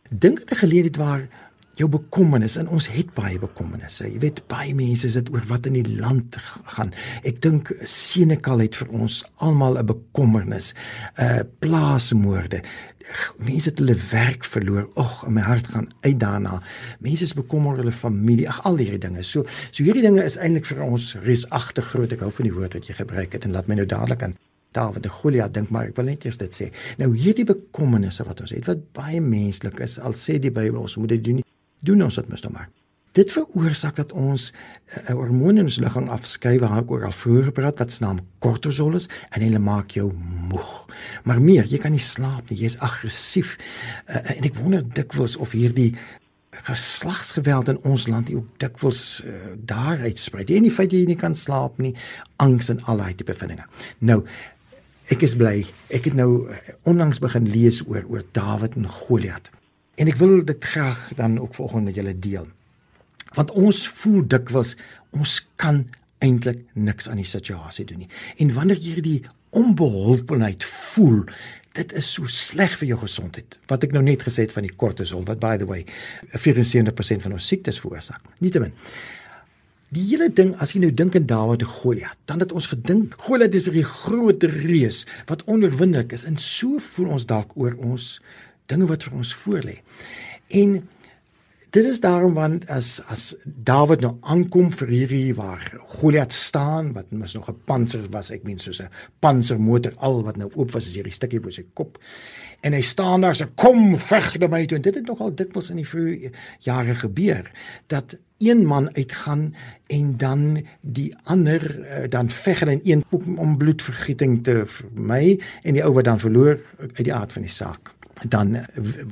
Dink 0.10 0.40
dit 0.40 0.52
'n 0.52 0.56
geleentheid 0.56 0.96
waar 0.96 1.28
jou 1.78 1.88
bekommernis 1.92 2.58
en 2.58 2.70
ons 2.74 2.88
het 2.90 3.10
baie 3.18 3.38
bekommernisse. 3.42 4.08
Jy 4.10 4.22
weet 4.24 4.44
baie 4.50 4.74
mense 4.78 5.10
sit 5.14 5.30
oor 5.34 5.44
wat 5.50 5.70
in 5.70 5.78
die 5.78 5.98
land 6.00 6.40
gaan. 6.74 6.94
Ek 7.28 7.42
dink 7.44 7.72
Senekal 7.86 8.64
het 8.66 8.78
vir 8.80 8.94
ons 8.98 9.22
almal 9.46 9.78
'n 9.78 9.86
bekommernis. 9.86 10.74
Uh 11.20 11.44
plaasmoorde. 11.60 12.64
Mense 13.38 13.70
het 13.70 13.80
hulle 13.80 13.96
werk 14.12 14.44
verloor. 14.44 14.90
Ag, 14.96 15.28
my 15.28 15.42
hart 15.42 15.68
gaan 15.68 15.88
uit 16.02 16.20
daarna. 16.20 16.62
Mense 17.00 17.24
is 17.24 17.34
bekommerd 17.34 17.78
oor 17.78 17.84
hulle 17.84 17.92
familie. 17.92 18.50
Ag, 18.50 18.64
al 18.66 18.78
hierdie 18.78 19.00
dinge. 19.00 19.24
So 19.24 19.46
so 19.72 19.84
hierdie 19.84 20.02
dinge 20.02 20.24
is 20.24 20.38
eintlik 20.38 20.66
vir 20.66 20.84
ons 20.84 21.14
reusagtig 21.14 21.86
groot. 21.86 22.12
Ek 22.12 22.20
hou 22.20 22.32
van 22.32 22.46
die 22.46 22.54
woord 22.54 22.74
wat 22.74 22.88
jy 22.88 22.94
gebruik 22.94 23.34
het 23.34 23.46
en 23.46 23.52
laat 23.52 23.68
my 23.68 23.76
nou 23.76 23.86
dadelik 23.86 24.24
aan 24.24 24.36
Dawid 24.72 25.04
de 25.04 25.10
Goliat 25.10 25.54
dink 25.54 25.70
maar 25.70 25.88
ek 25.88 25.96
wil 25.96 26.06
net 26.06 26.26
eers 26.26 26.38
dit 26.38 26.54
sê. 26.54 26.72
Nou 26.98 27.16
hierdie 27.16 27.46
bekommernisse 27.46 28.24
wat 28.28 28.42
ons 28.42 28.52
het 28.52 28.66
wat 28.68 28.92
baie 28.94 29.22
menslik 29.22 29.80
is, 29.80 30.00
al 30.00 30.14
sê 30.14 30.38
die 30.40 30.52
Bybel 30.52 30.82
ons 30.82 30.98
moet 30.98 31.10
dit 31.16 31.24
doen 31.24 31.44
doen 31.80 32.04
ons 32.04 32.16
dit 32.16 32.30
mos 32.30 32.44
nou 32.46 32.54
maar. 32.54 32.70
Dit 33.18 33.32
veroorsaak 33.34 33.96
dat 33.98 34.12
ons 34.12 34.52
'n 34.52 35.12
uh, 35.12 35.16
hormoon 35.18 35.58
in 35.58 35.64
ons 35.64 35.80
liggaam 35.82 36.10
afskei 36.14 36.60
waar 36.60 36.78
ek 36.78 36.92
oor 36.92 37.06
al 37.06 37.12
vroeër 37.12 37.44
gepraat 37.44 37.80
wat 37.80 37.92
se 37.92 38.04
naam 38.04 38.20
kortisol 38.40 38.96
is 38.96 39.10
en 39.30 39.42
hulle 39.42 39.60
maak 39.60 39.92
jou 39.92 40.14
moeg. 40.50 40.86
Maar 41.24 41.42
meer, 41.42 41.66
jy 41.66 41.78
kan 41.78 41.92
nie 41.92 42.04
slaap 42.04 42.50
nie, 42.50 42.60
jy's 42.60 42.78
aggressief. 42.78 43.58
Uh, 44.06 44.38
en 44.38 44.44
ek 44.44 44.56
wonder 44.56 44.84
dikwels 44.94 45.36
of 45.36 45.52
hierdie 45.52 45.96
geslagsgeweld 46.50 47.68
in 47.70 47.82
ons 47.86 48.08
land 48.08 48.34
ook 48.34 48.46
dikwels 48.58 49.24
uh, 49.26 49.34
daar 49.58 49.98
uitsprei. 50.00 50.46
Jy 50.46 50.60
nie 50.60 50.72
feit 50.72 50.92
jy 50.94 51.06
nie 51.06 51.18
kan 51.18 51.36
slaap 51.36 51.78
nie, 51.78 51.96
angs 52.36 52.70
en 52.70 52.84
al 52.86 52.98
daai 52.98 53.16
tipe 53.16 53.34
vindinge. 53.34 53.66
Nou 54.00 54.24
ek 55.10 55.24
is 55.24 55.36
bly. 55.36 55.66
Ek 55.90 56.06
het 56.06 56.14
nou 56.14 56.50
onlangs 56.84 57.20
begin 57.20 57.50
lees 57.50 57.82
oor 57.88 58.04
oor 58.06 58.26
Dawid 58.32 58.76
en 58.76 58.88
Goliat. 58.88 59.52
En 59.98 60.08
ek 60.08 60.20
wil 60.22 60.44
dit 60.46 60.64
graag 60.74 61.12
dan 61.18 61.40
ook 61.42 61.56
volgende 61.58 61.90
met 61.90 61.96
julle 61.98 62.14
deel. 62.20 62.48
Want 63.34 63.52
ons 63.52 63.88
voel 64.00 64.22
dikwels 64.30 64.76
ons 65.18 65.40
kan 65.56 65.86
eintlik 66.24 66.64
niks 66.74 67.10
aan 67.10 67.22
die 67.22 67.28
situasie 67.28 67.86
doen 67.86 68.06
nie. 68.06 68.10
En 68.42 68.54
wanneer 68.54 68.80
jy 68.82 68.98
hierdie 68.98 69.20
onbeholpenheid 69.58 70.64
voel, 70.66 71.24
dit 71.78 71.94
is 71.98 72.10
so 72.18 72.30
sleg 72.32 72.74
vir 72.80 72.92
jou 72.94 73.00
gesondheid. 73.04 73.60
Wat 73.70 73.86
ek 73.86 73.94
nou 73.96 74.04
net 74.06 74.26
gesê 74.26 74.48
het 74.48 74.56
van 74.56 74.66
die 74.66 74.74
kortisol 74.74 75.26
wat 75.28 75.42
by 75.42 75.56
the 75.62 75.70
way 75.70 75.84
74% 76.34 77.26
van 77.26 77.38
ons 77.38 77.50
siektes 77.50 77.82
veroorsaak. 77.82 78.24
Nietemin. 78.42 78.74
Die 79.96 80.04
hele 80.10 80.28
ding 80.36 80.52
as 80.60 80.74
jy 80.76 80.82
nou 80.84 80.92
dink 80.92 81.16
aan 81.16 81.30
Dawid 81.30 81.62
en 81.64 81.70
Goliat, 81.78 82.18
dan 82.28 82.42
het 82.44 82.52
ons 82.52 82.68
gedink 82.74 83.14
Goliat 83.24 83.54
is 83.56 83.70
'n 83.70 83.84
groot 83.84 84.44
reus 84.44 85.06
wat 85.28 85.46
onoorwinnelik 85.48 86.12
is 86.12 86.26
en 86.26 86.36
so 86.38 86.78
voel 86.78 87.14
ons 87.16 87.26
dalk 87.26 87.56
oor 87.56 87.74
ons 87.80 88.20
dinge 88.68 88.88
wat 88.88 89.04
vir 89.08 89.18
ons 89.18 89.34
voorlê. 89.44 89.80
En 90.48 90.78
Dit 91.70 91.86
is 91.86 92.00
daarom 92.00 92.34
want 92.34 92.70
as 92.72 93.02
as 93.12 93.36
Dawid 93.44 94.02
nou 94.02 94.14
aankom 94.22 94.70
vir 94.80 94.88
hierdie 94.88 95.34
waar 95.36 95.62
Goliat 96.00 96.34
staan 96.34 96.94
wat 96.96 97.12
mos 97.12 97.34
nog 97.36 97.50
'n 97.50 97.60
panser 97.66 98.08
was, 98.10 98.32
ek 98.32 98.44
meen 98.44 98.60
soos 98.60 98.82
'n 98.82 98.90
pansermotor 99.20 99.94
al 99.98 100.24
wat 100.24 100.38
nou 100.38 100.50
oop 100.56 100.72
was 100.72 100.88
as 100.88 100.96
hierdie 100.96 101.14
stukkie 101.14 101.40
bo 101.40 101.50
sy 101.50 101.66
kop. 101.74 102.00
En 102.62 102.74
hy 102.74 102.82
staan 102.82 103.22
daar 103.22 103.36
so 103.36 103.46
kom 103.56 104.00
veg 104.00 104.40
na 104.40 104.48
my 104.48 104.66
toe 104.66 104.76
en 104.76 104.82
dit 104.82 104.96
het 104.96 105.06
nogal 105.06 105.36
dikwels 105.36 105.70
in 105.70 105.76
die 105.76 105.88
vroeë 105.88 106.32
jare 106.60 106.96
gebeur 106.96 107.52
dat 107.88 108.18
een 108.38 108.66
man 108.66 108.96
uitgaan 108.96 109.56
en 109.88 110.18
dan 110.18 110.66
die 110.82 111.16
ander 111.24 111.80
uh, 111.80 112.10
dan 112.10 112.30
veg 112.30 112.62
in 112.62 112.82
een 112.84 113.04
om 113.38 113.58
bloedvergieting 113.58 114.44
te 114.44 114.64
vermy 114.66 115.40
en 115.64 115.74
die 115.74 115.84
ou 115.84 115.94
wat 115.94 116.06
dan 116.06 116.20
verloor 116.20 116.60
uit 116.80 117.04
die 117.04 117.14
aard 117.14 117.34
van 117.34 117.42
die 117.42 117.52
saak 117.52 117.97
dan 118.24 118.58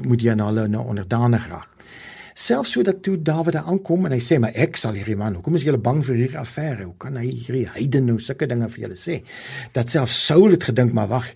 moet 0.04 0.22
jy 0.22 0.34
nou 0.34 0.50
hulle 0.50 0.68
nou 0.68 0.84
onderdanig 0.88 1.48
raak. 1.50 1.70
Selfs 2.36 2.74
sodat 2.76 2.98
toe 3.00 3.16
Dawid 3.16 3.56
aankom 3.56 4.10
en 4.10 4.12
hy 4.12 4.20
sê 4.20 4.36
maar 4.44 4.56
ek 4.60 4.76
sal 4.76 4.98
hierdie 4.98 5.16
man 5.16 5.38
hoekom 5.38 5.56
is 5.56 5.64
julle 5.64 5.80
bang 5.80 6.02
vir 6.04 6.18
hierdie 6.20 6.40
affære? 6.42 6.84
Hoe 6.84 6.98
kan 7.00 7.16
hy 7.16 7.30
hierdie 7.30 7.70
heiden 7.72 8.10
nou 8.10 8.18
sulke 8.20 8.50
dinge 8.52 8.68
vir 8.74 8.82
julle 8.88 8.98
sê? 9.00 9.22
Dat 9.72 9.94
selfs 9.94 10.18
Saul 10.26 10.52
het 10.52 10.68
gedink 10.68 10.92
maar 10.98 11.08
wag 11.14 11.30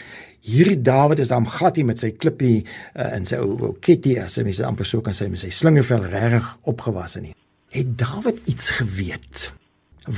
hierdie 0.44 0.82
Dawid 0.84 1.22
is 1.24 1.32
dan 1.32 1.48
glad 1.48 1.80
nie 1.80 1.86
met 1.88 2.04
sy 2.04 2.12
klippie 2.20 2.66
uh, 2.66 3.14
en 3.14 3.28
sy 3.28 3.40
ou 3.40 3.72
kitty 3.84 4.18
as 4.20 4.36
hy 4.40 4.46
mense 4.48 4.66
amper 4.68 4.88
so 4.88 5.04
kan 5.06 5.16
sê 5.16 5.30
met 5.32 5.40
sy 5.40 5.54
slingervel 5.56 6.04
reg 6.12 6.52
opgewasse 6.68 7.24
nie. 7.24 7.32
Het 7.72 7.96
Dawid 8.00 8.44
iets 8.52 8.74
geweet 8.82 9.50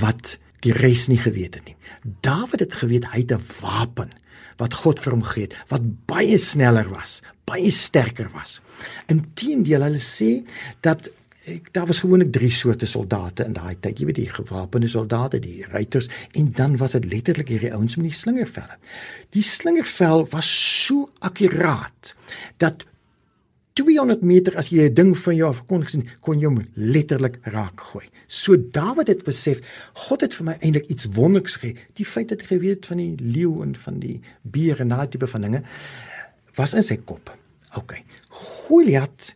wat 0.01 0.37
die 0.65 0.73
res 0.77 1.07
nie 1.11 1.19
geweet 1.21 1.59
het 1.59 1.69
nie? 1.69 1.77
Dawid 2.25 2.65
het 2.65 2.79
geweet 2.81 3.09
hy 3.13 3.21
het 3.21 3.37
'n 3.37 3.45
wapen 3.61 4.17
wat 4.57 4.73
God 4.81 4.99
vir 4.99 5.13
hom 5.13 5.23
gegee 5.25 5.49
het 5.49 5.55
wat 5.69 5.85
baie 6.07 6.37
sneller 6.37 6.89
was, 6.89 7.21
baie 7.51 7.71
sterker 7.71 8.29
was. 8.35 8.59
Inteendeel, 9.11 9.83
hulle 9.87 10.01
sê 10.01 10.39
dat 10.85 11.11
ek 11.49 11.71
daar 11.73 11.87
was 11.89 12.03
gewoonlik 12.03 12.29
drie 12.35 12.51
soorte 12.53 12.85
soldate 12.85 13.47
in 13.47 13.55
daai 13.57 13.73
tyd. 13.81 13.97
Jy 13.97 14.07
weet 14.11 14.19
die 14.19 14.29
gewapende 14.29 14.89
soldate, 14.91 15.41
die 15.41 15.65
ruiters 15.71 16.09
en 16.37 16.51
dan 16.57 16.77
was 16.77 16.93
dit 16.97 17.07
letterlik 17.09 17.49
hierdie 17.49 17.73
ouens 17.73 17.97
met 17.97 18.11
die 18.11 18.17
slingervelle. 18.17 18.77
Die 19.33 19.45
slingervel 19.45 20.27
was 20.29 20.51
so 20.85 21.09
akkuraat 21.19 22.13
dat 22.61 22.85
200 23.79 24.21
meter 24.21 24.57
as 24.59 24.69
jy 24.69 24.89
'n 24.89 24.93
ding 24.93 25.17
van 25.17 25.35
jou 25.35 25.49
af 25.49 25.65
kon 25.65 25.83
gesien, 25.83 26.07
kon 26.19 26.39
jy 26.39 26.45
hom 26.45 26.65
letterlik 26.75 27.39
raak 27.41 27.79
gooi. 27.79 28.05
So 28.27 28.55
Dawid 28.57 29.07
het 29.07 29.23
besef, 29.23 29.61
God 29.93 30.21
het 30.21 30.35
vir 30.35 30.45
my 30.45 30.57
eintlik 30.59 30.89
iets 30.89 31.05
wonderliks 31.05 31.55
gegee. 31.55 31.77
Die 31.93 32.05
feit 32.05 32.29
dat 32.29 32.41
hy 32.41 32.47
geweet 32.47 32.75
het 32.75 32.85
van 32.85 32.97
die 32.97 33.15
leeu 33.17 33.61
en 33.63 33.75
van 33.75 33.99
die 33.99 34.21
beer 34.41 34.79
en 34.79 34.89
daai 34.89 35.07
tipe 35.07 35.27
van 35.27 35.41
dinge 35.41 35.63
was 36.55 36.73
in 36.73 36.83
sy 36.83 36.97
kop. 36.97 37.40
OK. 37.79 37.95
Goliat 38.29 39.35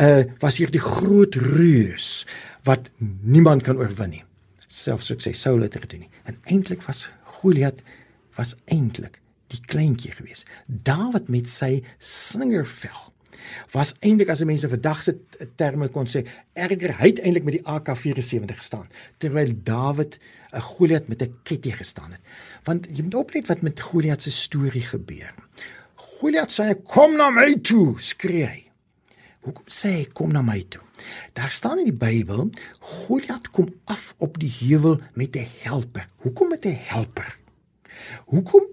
uh 0.00 0.24
was 0.40 0.56
hier 0.56 0.70
die 0.72 0.82
groot 0.82 1.34
reus 1.34 2.26
wat 2.64 2.90
niemand 3.20 3.62
kan 3.66 3.78
oorwin 3.80 4.14
nie. 4.16 4.24
Selfs 4.66 5.10
sukses 5.10 5.40
Saul 5.40 5.66
het 5.66 5.76
gedoen 5.76 6.06
nie. 6.06 6.12
En 6.24 6.38
eintlik 6.44 6.82
was 6.86 7.08
Goliat 7.40 7.82
was 8.38 8.56
eintlik 8.64 9.20
die 9.50 9.60
kleintjie 9.66 10.12
gewees. 10.14 10.46
Dawid 10.66 11.28
met 11.28 11.48
sy 11.50 11.80
slingervel 11.98 13.10
was 13.74 13.92
eintlik 14.04 14.30
as 14.32 14.42
mense 14.46 14.68
vandag 14.70 15.02
se 15.02 15.16
terme 15.58 15.88
kon 15.92 16.08
sê 16.10 16.22
erger 16.54 16.94
hy 17.00 17.12
het 17.12 17.22
eintlik 17.22 17.46
met 17.46 17.58
die 17.58 17.64
AK74 17.66 18.60
gestaan 18.60 18.86
terwyl 19.22 19.52
Dawid 19.64 20.18
'n 20.52 20.60
Goliat 20.60 21.08
met 21.08 21.22
'n 21.22 21.34
ketting 21.42 21.76
gestaan 21.76 22.12
het 22.12 22.22
want 22.64 22.86
jy 22.90 23.02
moet 23.02 23.14
oplet 23.14 23.46
wat 23.46 23.62
met 23.62 23.80
Goliat 23.80 24.22
se 24.22 24.30
storie 24.30 24.86
gebeur 24.86 25.34
Goliat 26.20 26.52
sê 26.52 26.74
kom 26.84 27.16
na 27.16 27.30
my 27.32 27.54
toe 27.64 27.96
skree 27.96 28.44
hy. 28.44 28.62
Hoekom 29.46 29.64
sê 29.72 29.94
hy 29.94 30.06
kom 30.12 30.32
na 30.32 30.42
my 30.44 30.60
toe 30.68 30.84
daar 31.32 31.50
staan 31.50 31.78
in 31.78 31.88
die 31.90 31.96
Bybel 31.96 32.50
Goliat 32.78 33.50
kom 33.50 33.68
af 33.84 34.14
op 34.18 34.38
die 34.40 34.52
heuwel 34.60 35.00
met 35.14 35.36
'n 35.36 35.48
helper. 35.62 36.06
Hoekom 36.16 36.48
met 36.48 36.64
'n 36.64 36.76
helper? 36.76 37.38
Hoekom 38.24 38.64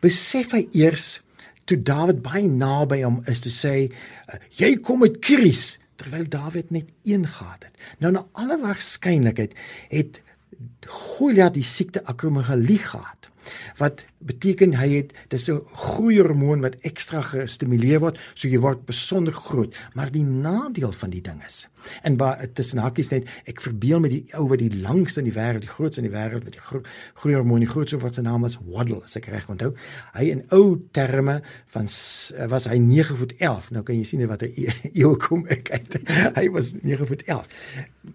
besef 0.00 0.50
hy 0.50 0.68
eers 0.72 1.22
toe 1.64 1.82
Dawid 1.82 2.22
baie 2.22 2.48
naby 2.48 3.02
hom 3.02 3.22
is 3.26 3.40
te 3.40 3.50
sê 3.50 3.92
uh, 3.92 4.34
jy 4.50 4.76
kom 4.76 4.98
met 4.98 5.18
Kiris 5.18 5.78
terwyl 5.96 6.28
Dawid 6.28 6.70
net 6.70 6.88
een 7.02 7.28
gehad 7.28 7.64
het. 7.64 7.74
Nou 7.98 8.12
na 8.12 8.26
alle 8.32 8.60
waarskynlikheid 8.60 9.52
het 9.88 10.22
Goliat 10.86 11.54
die 11.54 11.64
siekte 11.64 12.04
akromegalie 12.04 12.78
gehad 12.78 13.30
wat 13.78 14.04
beteken 14.18 14.74
hy 14.80 14.88
het 14.96 15.12
dis 15.28 15.48
'n 15.50 15.60
groeihormoon 15.72 16.60
wat 16.60 16.76
ekstra 16.80 17.20
gestimuleer 17.22 18.00
word 18.00 18.18
so 18.34 18.48
jy 18.48 18.58
word 18.58 18.86
besonder 18.86 19.32
groot. 19.32 19.74
Maar 19.94 20.10
die 20.10 20.24
nadeel 20.24 20.92
van 20.92 21.10
die 21.10 21.20
ding 21.20 21.42
is 21.46 21.68
en 22.02 22.16
waar 22.16 22.46
tussen 22.52 22.78
hakies 22.78 23.10
net 23.10 23.28
ek 23.46 23.60
verbeel 23.60 24.00
met 24.00 24.10
die 24.10 24.24
ou 24.38 24.48
wat 24.48 24.58
die 24.58 24.80
langste 24.82 25.20
in 25.20 25.28
die 25.28 25.36
wêreld 25.36 25.64
die 25.64 25.70
grootste 25.70 26.02
in 26.02 26.10
die 26.10 26.16
wêreld 26.16 26.44
met 26.44 26.56
die 26.56 26.60
gro 26.60 26.82
groeihormoon 27.14 27.64
die 27.64 27.70
grootste 27.70 27.98
wat 27.98 28.14
sy 28.14 28.24
naam 28.26 28.44
is 28.44 28.58
Waddle 28.66 29.02
as 29.04 29.16
ek 29.16 29.28
reg 29.32 29.48
onthou. 29.48 29.74
Hy 30.14 30.30
in 30.30 30.44
ou 30.50 30.76
terme 30.92 31.40
van 31.74 31.88
was 32.50 32.68
hy 32.70 32.78
9 32.82 33.16
voet 33.16 33.36
11 33.38 33.70
nou 33.70 33.82
kan 33.82 33.96
jy 33.96 34.04
sien 34.04 34.26
wat 34.26 34.40
hy 34.46 34.68
eeu 35.00 35.14
kom 35.16 35.46
ek 35.46 35.70
uit. 35.70 35.98
Hy 36.36 36.48
was 36.54 36.74
9 36.82 37.06
voet 37.06 37.26
11 37.26 37.46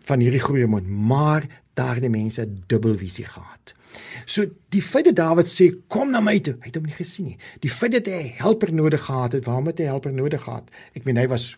van 0.10 0.24
hierdie 0.24 0.44
groeihormoon 0.44 0.89
maar 1.08 1.48
daardie 1.74 2.12
mense 2.12 2.46
dubbelvisie 2.67 3.26
gehad 3.26 3.76
So 4.25 4.45
die 4.69 4.82
feit 4.82 5.06
dat 5.06 5.15
Dawid 5.15 5.47
sê 5.47 5.71
kom 5.88 6.12
na 6.12 6.19
my 6.19 6.39
toe, 6.39 6.56
hy 6.62 6.69
het 6.69 6.75
hom 6.75 6.86
nie 6.86 6.97
gesien 6.97 7.25
nie. 7.25 7.38
Die 7.60 7.69
feit 7.69 7.91
dat 7.91 8.06
hy 8.06 8.23
'n 8.23 8.38
helper 8.43 8.73
nodig 8.73 9.06
gehad 9.06 9.34
het, 9.34 9.45
waarom 9.45 9.67
het 9.67 9.77
hy 9.77 9.84
'n 9.86 9.88
helper 9.88 10.13
nodig 10.13 10.43
gehad? 10.43 10.69
Ek 10.95 11.06
meen 11.06 11.17
hy 11.17 11.27
was 11.27 11.58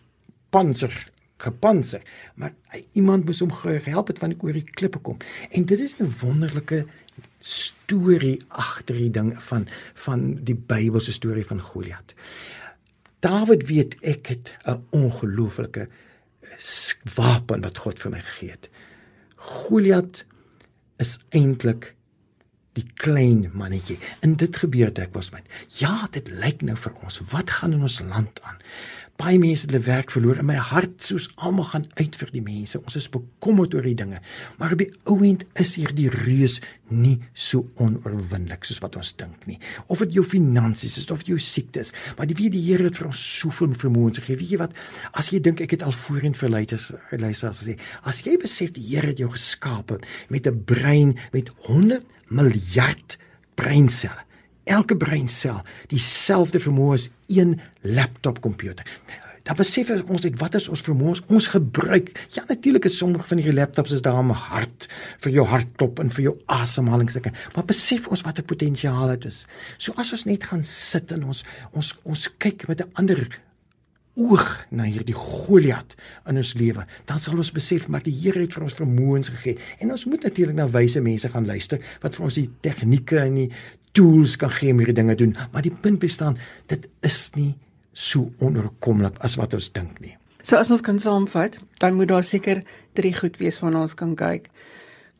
panser 0.50 1.10
gepanser, 1.44 2.02
maar 2.34 2.54
hy, 2.72 2.84
iemand 2.92 3.26
moes 3.28 3.42
hom 3.42 3.52
gehelp 3.52 4.12
het 4.12 4.20
wanneer 4.22 4.38
hy 4.38 4.48
oor 4.48 4.58
die 4.58 4.76
klippe 4.78 5.00
kom. 5.04 5.18
En 5.50 5.64
dit 5.64 5.80
is 5.80 5.96
'n 5.98 6.10
wonderlike 6.20 6.86
storie 7.38 8.38
agter 8.48 8.96
die 8.96 9.10
ding 9.10 9.34
van 9.50 9.68
van 10.06 10.44
die 10.44 10.54
Bybelse 10.54 11.12
storie 11.12 11.46
van 11.46 11.60
Goliat. 11.60 12.14
Dawid 13.20 13.66
weet 13.66 13.96
ek 14.02 14.26
het 14.26 14.54
'n 14.66 14.84
ongelooflike 14.90 15.88
wapen 17.14 17.62
wat 17.62 17.78
God 17.78 18.00
vir 18.00 18.10
my 18.10 18.20
gegee 18.20 18.50
het. 18.50 18.70
Goliat 19.36 20.24
is 20.96 21.18
eintlik 21.30 21.94
die 22.74 22.86
klein 22.98 23.48
mannetjie. 23.54 23.98
En 24.26 24.36
dit 24.40 24.56
gebeur 24.64 24.92
dit 24.94 25.14
was 25.14 25.30
my. 25.34 25.42
Ja, 25.78 26.08
dit 26.10 26.28
lyk 26.42 26.62
nou 26.66 26.76
vir 26.76 26.92
ons. 27.04 27.22
Wat 27.30 27.50
gaan 27.60 27.76
in 27.76 27.86
ons 27.86 28.00
land 28.02 28.40
aan? 28.42 28.60
Baie 29.14 29.38
mense 29.38 29.62
het 29.62 29.70
hulle 29.70 29.84
werk 29.84 30.10
verloor 30.10 30.40
en 30.42 30.48
my 30.48 30.56
hart 30.58 31.04
soos 31.06 31.28
almal 31.46 31.68
gaan 31.68 31.84
uit 32.00 32.16
vir 32.18 32.30
die 32.34 32.42
mense. 32.42 32.80
Ons 32.82 32.96
is 32.98 33.06
bekommerd 33.14 33.76
oor 33.76 33.86
die 33.86 33.94
dinge. 33.94 34.18
Maar 34.58 34.74
op 34.74 34.80
die 34.80 34.88
ouend 35.06 35.44
is 35.62 35.76
hier 35.78 35.92
die 35.94 36.08
reus 36.10 36.56
nie 36.90 37.20
so 37.30 37.68
onoorwinnelik 37.78 38.66
soos 38.66 38.80
wat 38.82 38.98
ons 38.98 39.12
dink 39.20 39.46
nie. 39.46 39.60
Of 39.86 40.02
dit 40.02 40.16
jou 40.18 40.24
finansies 40.26 40.96
is 40.98 41.06
of 41.14 41.22
jou 41.28 41.38
siektes, 41.38 41.92
maar 42.18 42.26
die 42.26 42.36
weet 42.38 42.56
die 42.56 42.64
Here 42.64 42.88
het 42.88 42.98
vir 42.98 43.12
ons 43.12 43.22
soveel 43.38 43.76
vermoëns 43.78 44.18
gegee. 44.18 44.40
Weet 44.40 44.54
jy 44.56 44.60
wat? 44.64 44.74
As 45.14 45.30
jy 45.30 45.38
dink 45.46 45.62
ek 45.62 45.76
het 45.76 45.86
al 45.86 45.94
voorheen 45.94 46.34
vir 46.34 46.50
luisters 46.50 46.90
luisters 47.14 47.62
gesê, 47.62 47.78
as 48.02 48.24
jy 48.26 48.34
besef 48.42 48.74
die 48.74 48.88
Here 48.88 49.12
het 49.12 49.22
jou 49.22 49.30
geskape 49.30 50.00
met 50.34 50.50
'n 50.50 50.64
brein 50.66 51.14
met 51.30 51.54
100 51.70 52.02
miljard 52.28 53.18
breinselle. 53.54 54.22
Elke 54.64 54.96
breinsel 54.96 55.60
dieselfde 55.86 56.60
vermoë 56.60 56.94
as 56.94 57.10
een 57.28 57.60
laptop 57.82 58.40
komputer. 58.40 58.84
dan 59.44 59.58
besef 59.58 59.90
ons 60.08 60.22
net 60.24 60.38
wat 60.40 60.54
is 60.56 60.70
ons 60.72 60.82
vermoëns 60.86 61.20
ons 61.28 61.46
gebruik. 61.52 62.12
Ja 62.32 62.44
natuurlik 62.48 62.86
is 62.88 62.96
sommige 62.96 63.28
van 63.28 63.40
hierdie 63.42 63.58
laptops 63.58 63.92
is 63.92 64.04
daar 64.04 64.22
om 64.22 64.32
hart 64.32 64.88
vir 65.24 65.34
jou 65.36 65.44
hartklop 65.48 66.00
en 66.00 66.12
vir 66.16 66.30
jou 66.30 66.34
asemhalingsdinge, 66.46 67.32
maar 67.54 67.68
besef 67.68 68.08
ons 68.08 68.24
wat 68.24 68.38
'n 68.38 68.48
potensiaal 68.48 69.08
dit 69.08 69.24
is. 69.24 69.46
So 69.76 69.92
as 69.96 70.12
ons 70.12 70.24
net 70.24 70.44
gaan 70.44 70.64
sit 70.64 71.12
en 71.12 71.24
ons 71.24 71.44
ons 71.72 71.94
ons 72.04 72.30
kyk 72.38 72.68
met 72.68 72.80
'n 72.80 72.90
ander 72.94 73.28
oog 74.14 74.46
na 74.70 74.86
hierdie 74.86 75.16
Goliat 75.16 75.96
in 76.30 76.38
ons 76.40 76.54
lewe, 76.58 76.84
dan 77.08 77.20
sal 77.22 77.38
ons 77.38 77.52
besef 77.54 77.88
maar 77.90 78.04
die 78.04 78.14
Here 78.14 78.42
het 78.42 78.54
vir 78.54 78.66
ons 78.66 78.76
vermoëns 78.78 79.32
gegee. 79.34 79.58
En 79.82 79.94
ons 79.94 80.06
moet 80.10 80.22
natuurlik 80.22 80.58
na 80.58 80.68
wyse 80.70 81.02
mense 81.02 81.30
gaan 81.32 81.48
luister 81.48 81.82
wat 82.02 82.16
vir 82.16 82.28
ons 82.28 82.38
die 82.38 82.48
tegnieke 82.62 83.18
en 83.24 83.40
die 83.42 83.48
tools 83.94 84.36
kan 84.40 84.50
gee 84.50 84.74
om 84.74 84.82
hierdie 84.82 84.96
dinge 84.96 85.14
doen, 85.18 85.36
maar 85.52 85.62
die 85.62 85.74
punt 85.74 86.00
bestaan, 86.02 86.38
dit 86.70 86.88
is 87.06 87.28
nie 87.38 87.54
so 87.94 88.32
onoorkomlik 88.42 89.20
as 89.22 89.38
wat 89.38 89.54
ons 89.54 89.70
dink 89.74 90.00
nie. 90.02 90.16
So 90.44 90.58
as 90.58 90.70
ons 90.74 90.82
kan 90.84 90.98
saamvat, 91.00 91.60
dan 91.80 91.94
moet 91.96 92.10
daar 92.10 92.26
seker 92.26 92.64
drie 92.98 93.14
goed 93.16 93.38
wees 93.40 93.60
waarna 93.62 93.86
ons 93.86 93.94
kan 93.96 94.12
kyk. 94.18 94.50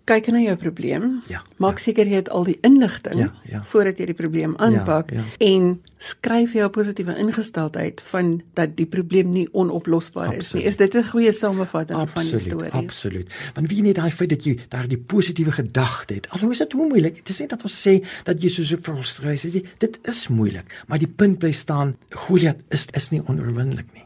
Kyk 0.05 0.27
na 0.27 0.39
jou 0.43 0.57
probleem. 0.61 1.23
Ja, 1.33 1.43
Maak 1.57 1.79
ja. 1.79 1.85
seker 1.85 2.07
jy 2.07 2.15
het 2.21 2.29
al 2.29 2.45
die 2.45 2.59
inligting 2.61 3.15
Ja, 3.23 3.31
ja. 3.49 3.63
voordat 3.65 3.99
jy 3.99 4.05
die 4.11 4.15
probleem 4.15 4.53
aanpak 4.61 5.11
Ja, 5.17 5.23
en 5.39 5.81
skryf 5.97 6.53
jou 6.53 6.69
positiewe 6.69 7.15
ingesteldheid 7.17 8.03
van 8.11 8.43
dat 8.55 8.77
die 8.77 8.85
probleem 8.87 9.33
nie 9.33 9.49
onoplosbaar 9.53 10.35
is 10.35 10.53
nie. 10.53 10.65
Absoluut. 10.65 10.67
Is 10.67 10.77
dit 10.77 10.95
'n 10.95 11.09
goeie 11.09 11.33
samevatting 11.33 11.99
van 12.11 12.23
die 12.23 12.35
Absoluut, 12.35 12.43
storie? 12.43 12.71
absoluut. 12.73 13.33
Want 13.55 13.69
wie 13.69 13.83
net 13.83 13.95
daai 13.95 14.11
feit 14.11 14.29
dat 14.31 14.45
jy 14.45 14.59
daardie 14.69 14.99
positiewe 14.99 15.53
gedagte 15.53 16.15
het. 16.15 16.27
Alhoewel 16.29 16.51
is 16.53 16.59
dit 16.59 16.73
hoe 16.73 16.89
moeilik. 16.89 17.15
Dit 17.17 17.29
is 17.29 17.39
nie 17.39 17.49
dat 17.49 17.63
ons 17.63 17.89
sê 17.89 18.05
dat 18.25 18.43
jy 18.43 18.49
so 18.49 18.63
so 18.63 18.77
frustreer 18.77 19.33
is. 19.33 19.63
Dit 19.79 19.99
is 20.03 20.29
moeilik, 20.29 20.85
maar 20.87 20.99
die 20.99 21.09
punt 21.09 21.39
bly 21.39 21.53
staan, 21.53 21.97
Goliat 22.11 22.61
is 22.69 22.87
is 22.93 23.11
nie 23.11 23.23
onoorwinnelik 23.27 23.87
nie. 23.95 24.05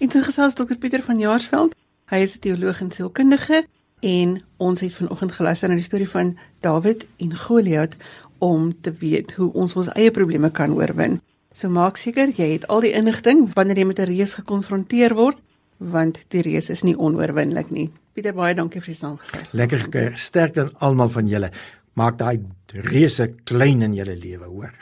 En 0.00 0.10
so 0.10 0.20
gesels 0.22 0.54
Dr 0.54 0.74
Pieter 0.76 1.02
van 1.02 1.18
Jaarsveld. 1.18 1.74
Hy 2.10 2.16
is 2.16 2.34
'n 2.36 2.38
teoloog 2.40 2.80
en 2.80 2.90
sielkundige 2.90 3.64
en 4.00 4.42
ons 4.56 4.80
het 4.80 4.94
vanoggend 4.94 5.32
geluister 5.32 5.68
na 5.68 5.74
die 5.74 5.86
storie 5.86 6.08
van 6.08 6.36
Dawid 6.60 7.06
en 7.18 7.36
Goliat 7.36 7.96
om 8.38 8.80
te 8.80 8.92
weet 8.92 9.34
hoe 9.38 9.52
ons 9.52 9.74
ons 9.76 9.90
eie 9.94 10.10
probleme 10.10 10.50
kan 10.50 10.72
oorwin. 10.72 11.20
So 11.52 11.68
maak 11.68 11.96
seker 11.96 12.30
jy 12.36 12.52
het 12.52 12.66
al 12.68 12.84
die 12.84 12.94
inligting 12.94 13.48
wanneer 13.54 13.78
jy 13.78 13.84
met 13.84 13.98
'n 14.00 14.10
reus 14.12 14.34
gekonfronteer 14.34 15.14
word, 15.14 15.42
want 15.78 16.18
die 16.28 16.42
reus 16.42 16.70
is 16.70 16.82
nie 16.82 16.98
onoorwinnelik 16.98 17.70
nie. 17.70 17.90
Pieter 18.12 18.34
baie 18.34 18.54
dankie 18.54 18.80
vir 18.80 18.92
die 18.92 19.00
saamgesels. 19.00 19.52
Lekker 19.52 20.12
sterkte 20.18 20.60
aan 20.60 20.72
almal 20.78 21.08
van 21.08 21.26
julle. 21.28 21.50
Maak 21.94 22.18
daai 22.18 22.40
reuse 22.72 23.34
klein 23.44 23.82
in 23.82 23.94
julle 23.94 24.16
lewe, 24.16 24.44
hoor. 24.44 24.72